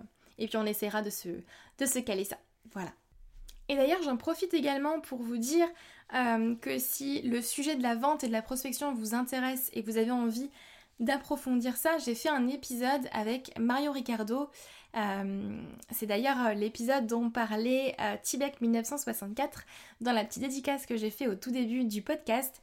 on 0.55 0.67
essaiera 0.67 1.03
de 1.03 1.11
se, 1.11 1.29
de 1.29 1.87
se 1.87 1.99
caler 1.99 2.25
ça. 2.25 2.39
Voilà. 2.73 2.91
Et 3.69 3.77
d'ailleurs, 3.77 4.03
j'en 4.03 4.17
profite 4.17 4.55
également 4.55 5.01
pour 5.01 5.23
vous 5.23 5.37
dire 5.37 5.67
euh, 6.15 6.55
que 6.57 6.79
si 6.79 7.23
le 7.23 7.41
sujet 7.41 7.77
de 7.77 7.83
la 7.83 7.95
vente 7.95 8.25
et 8.25 8.27
de 8.27 8.33
la 8.33 8.43
prospection 8.43 8.93
vous 8.93 9.15
intéresse 9.15 9.71
et 9.73 9.83
vous 9.83 9.99
avez 9.99 10.11
envie 10.11 10.51
d'approfondir 11.01 11.77
ça, 11.77 11.99
j'ai 11.99 12.15
fait 12.15 12.29
un 12.29 12.49
épisode 12.49 13.09
avec 13.13 13.57
Mario 13.59 13.93
Ricardo. 13.93 14.51
Euh, 14.95 15.61
c'est 15.91 16.07
d'ailleurs 16.07 16.55
l'épisode 16.55 17.07
dont 17.07 17.31
parlait 17.31 17.97
Tibek 18.23 18.61
1964 18.61 19.65
dans 20.01 20.13
la 20.13 20.25
petite 20.25 20.43
dédicace 20.43 20.87
que 20.87 20.97
j'ai 20.97 21.11
fait 21.11 21.29
au 21.29 21.35
tout 21.35 21.51
début 21.51 21.85
du 21.85 22.03
podcast. 22.03 22.61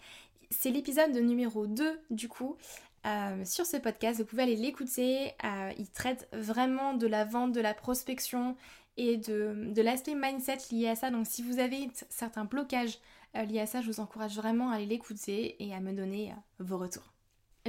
C'est 0.52 0.72
l'épisode 0.72 1.16
numéro 1.16 1.68
2 1.68 2.00
du 2.10 2.28
coup. 2.28 2.58
Euh, 3.06 3.46
sur 3.46 3.66
ce 3.66 3.78
podcast, 3.78 4.20
vous 4.20 4.26
pouvez 4.26 4.44
aller 4.44 4.56
l'écouter. 4.56 5.34
Euh, 5.44 5.72
il 5.78 5.90
traite 5.90 6.28
vraiment 6.34 6.94
de 6.94 7.08
la 7.08 7.26
vente, 7.26 7.54
de 7.54 7.62
la 7.62 7.74
prospection 7.74 8.56
et 8.98 9.18
de, 9.18 9.82
l'aspect 9.82 10.16
mindset 10.16 10.58
lié 10.72 10.90
à 10.90 10.96
ça. 10.96 11.10
Donc 11.12 11.26
si 11.28 11.42
vous 11.42 11.60
avez 11.60 11.90
certains 12.10 12.46
blocages 12.46 13.00
euh, 13.36 13.44
liés 13.44 13.62
à 13.62 13.66
ça, 13.66 13.82
je 13.82 13.88
vous 13.88 14.00
encourage 14.00 14.36
vraiment 14.36 14.72
à 14.72 14.76
aller 14.76 14.86
l'écouter 14.86 15.56
et 15.64 15.74
à 15.74 15.80
me 15.80 15.94
donner 15.94 16.34
vos 16.60 16.78
retours. 16.78 17.14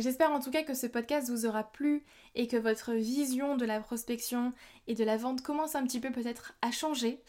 J'espère 0.00 0.32
en 0.32 0.40
tout 0.40 0.50
cas 0.50 0.62
que 0.62 0.72
ce 0.72 0.86
podcast 0.86 1.28
vous 1.28 1.44
aura 1.44 1.62
plu 1.62 2.04
et 2.34 2.46
que 2.46 2.56
votre 2.56 2.92
vision 2.92 3.58
de 3.58 3.66
la 3.66 3.80
prospection 3.80 4.54
et 4.86 4.94
de 4.94 5.04
la 5.04 5.18
vente 5.18 5.42
commence 5.42 5.74
un 5.74 5.84
petit 5.84 6.00
peu 6.00 6.10
peut-être 6.10 6.54
à 6.62 6.70
changer. 6.70 7.20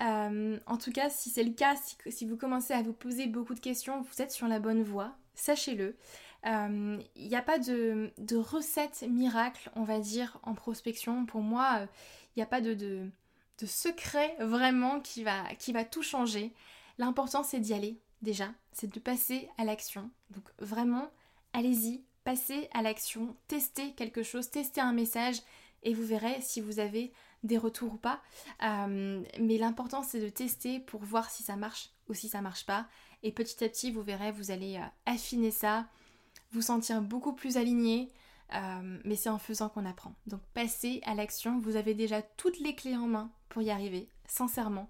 en 0.00 0.76
tout 0.82 0.90
cas, 0.90 1.08
si 1.08 1.30
c'est 1.30 1.44
le 1.44 1.52
cas, 1.52 1.76
si, 2.08 2.26
vous 2.26 2.36
commencez 2.36 2.74
à 2.74 2.82
vous 2.82 2.92
poser 2.92 3.28
beaucoup 3.28 3.54
de 3.54 3.60
questions, 3.60 4.02
vous 4.02 4.22
êtes 4.22 4.32
sur 4.32 4.48
la 4.48 4.58
bonne 4.58 4.82
voie, 4.82 5.16
sachez-le. 5.36 5.96
Il 6.44 6.52
euh, 6.52 6.98
n'y 7.16 7.36
a 7.36 7.42
pas 7.42 7.58
de, 7.58 8.12
recette 8.36 9.04
miracle, 9.08 9.70
on 9.76 9.84
va 9.84 10.00
dire, 10.00 10.40
en 10.42 10.54
prospection. 10.54 11.26
Pour 11.26 11.42
moi, 11.42 11.78
il 11.78 11.82
euh, 11.82 11.86
n'y 12.36 12.42
a 12.42 12.46
pas 12.46 12.60
de, 12.60 13.08
secret 13.64 14.36
vraiment 14.40 15.00
qui 15.00 15.22
va 15.22 15.84
tout 15.84 16.02
changer. 16.02 16.52
L'important, 16.98 17.44
c'est 17.44 17.60
d'y 17.60 17.72
aller, 17.72 18.00
déjà. 18.20 18.48
C'est 18.72 18.92
de 18.92 19.00
passer 19.00 19.48
à 19.58 19.64
l'action. 19.64 20.10
Donc 20.30 20.44
vraiment, 20.58 21.10
allez-y, 21.52 22.02
passez 22.26 22.68
à 22.74 22.82
l'action, 22.82 23.36
testez 23.46 23.92
quelque 23.92 24.24
chose, 24.24 24.50
testez 24.50 24.80
un 24.80 24.92
message 24.92 25.36
et 25.84 25.94
vous 25.94 26.04
verrez 26.04 26.40
si 26.40 26.60
vous 26.60 26.80
avez 26.80 27.12
des 27.44 27.56
retours 27.56 27.94
ou 27.94 27.98
pas. 27.98 28.20
Euh, 28.64 29.22
mais 29.38 29.58
l'important 29.58 30.02
c'est 30.02 30.20
de 30.20 30.28
tester 30.28 30.80
pour 30.80 31.04
voir 31.04 31.30
si 31.30 31.44
ça 31.44 31.54
marche 31.54 31.90
ou 32.08 32.14
si 32.14 32.28
ça 32.28 32.42
marche 32.42 32.66
pas. 32.66 32.88
Et 33.22 33.30
petit 33.30 33.62
à 33.62 33.68
petit, 33.68 33.92
vous 33.92 34.02
verrez, 34.02 34.32
vous 34.32 34.50
allez 34.50 34.80
affiner 35.06 35.52
ça, 35.52 35.86
vous 36.50 36.62
sentir 36.62 37.00
beaucoup 37.00 37.32
plus 37.32 37.58
aligné. 37.58 38.10
Euh, 38.54 38.98
mais 39.04 39.14
c'est 39.14 39.28
en 39.28 39.38
faisant 39.38 39.68
qu'on 39.68 39.86
apprend. 39.86 40.14
Donc 40.26 40.40
passez 40.52 41.00
à 41.04 41.14
l'action, 41.14 41.60
vous 41.60 41.76
avez 41.76 41.94
déjà 41.94 42.22
toutes 42.22 42.58
les 42.58 42.74
clés 42.74 42.96
en 42.96 43.06
main 43.06 43.30
pour 43.48 43.62
y 43.62 43.70
arriver, 43.70 44.08
sincèrement. 44.26 44.88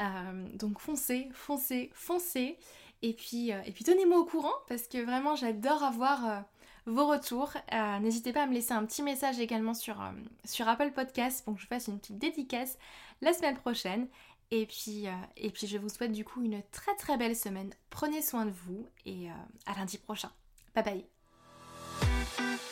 Euh, 0.00 0.48
donc 0.56 0.80
foncez, 0.80 1.28
foncez, 1.32 1.92
foncez. 1.94 2.58
Et 3.02 3.12
puis, 3.12 3.52
euh, 3.52 3.60
et 3.66 3.72
puis 3.72 3.84
tenez-moi 3.84 4.18
au 4.18 4.24
courant 4.24 4.54
parce 4.68 4.88
que 4.88 4.98
vraiment 4.98 5.36
j'adore 5.36 5.84
avoir 5.84 6.44
vos 6.86 7.06
retours. 7.06 7.52
Euh, 7.72 7.98
n'hésitez 8.00 8.32
pas 8.32 8.42
à 8.42 8.46
me 8.46 8.54
laisser 8.54 8.72
un 8.72 8.84
petit 8.84 9.02
message 9.02 9.38
également 9.40 9.74
sur, 9.74 10.00
euh, 10.00 10.66
Apple 10.66 10.92
Podcast 10.92 11.44
pour 11.44 11.54
que 11.54 11.60
je 11.60 11.66
fasse 11.66 11.88
une 11.88 11.98
petite 11.98 12.18
dédicace 12.18 12.78
la 13.20 13.32
semaine 13.32 13.56
prochaine. 13.56 14.08
Et 14.50 14.66
puis, 14.66 15.06
euh, 15.06 15.12
et 15.36 15.50
puis 15.50 15.66
je 15.66 15.78
vous 15.78 15.88
souhaite 15.88 16.12
du 16.12 16.24
coup 16.24 16.42
une 16.42 16.62
très 16.72 16.94
très 16.96 17.16
belle 17.16 17.36
semaine. 17.36 17.70
Prenez 17.90 18.20
soin 18.20 18.44
de 18.44 18.50
vous 18.50 18.86
et 19.06 19.28
à 19.66 19.78
lundi 19.78 19.98
prochain. 19.98 20.30
Bye 20.74 20.84
bye. 20.84 22.71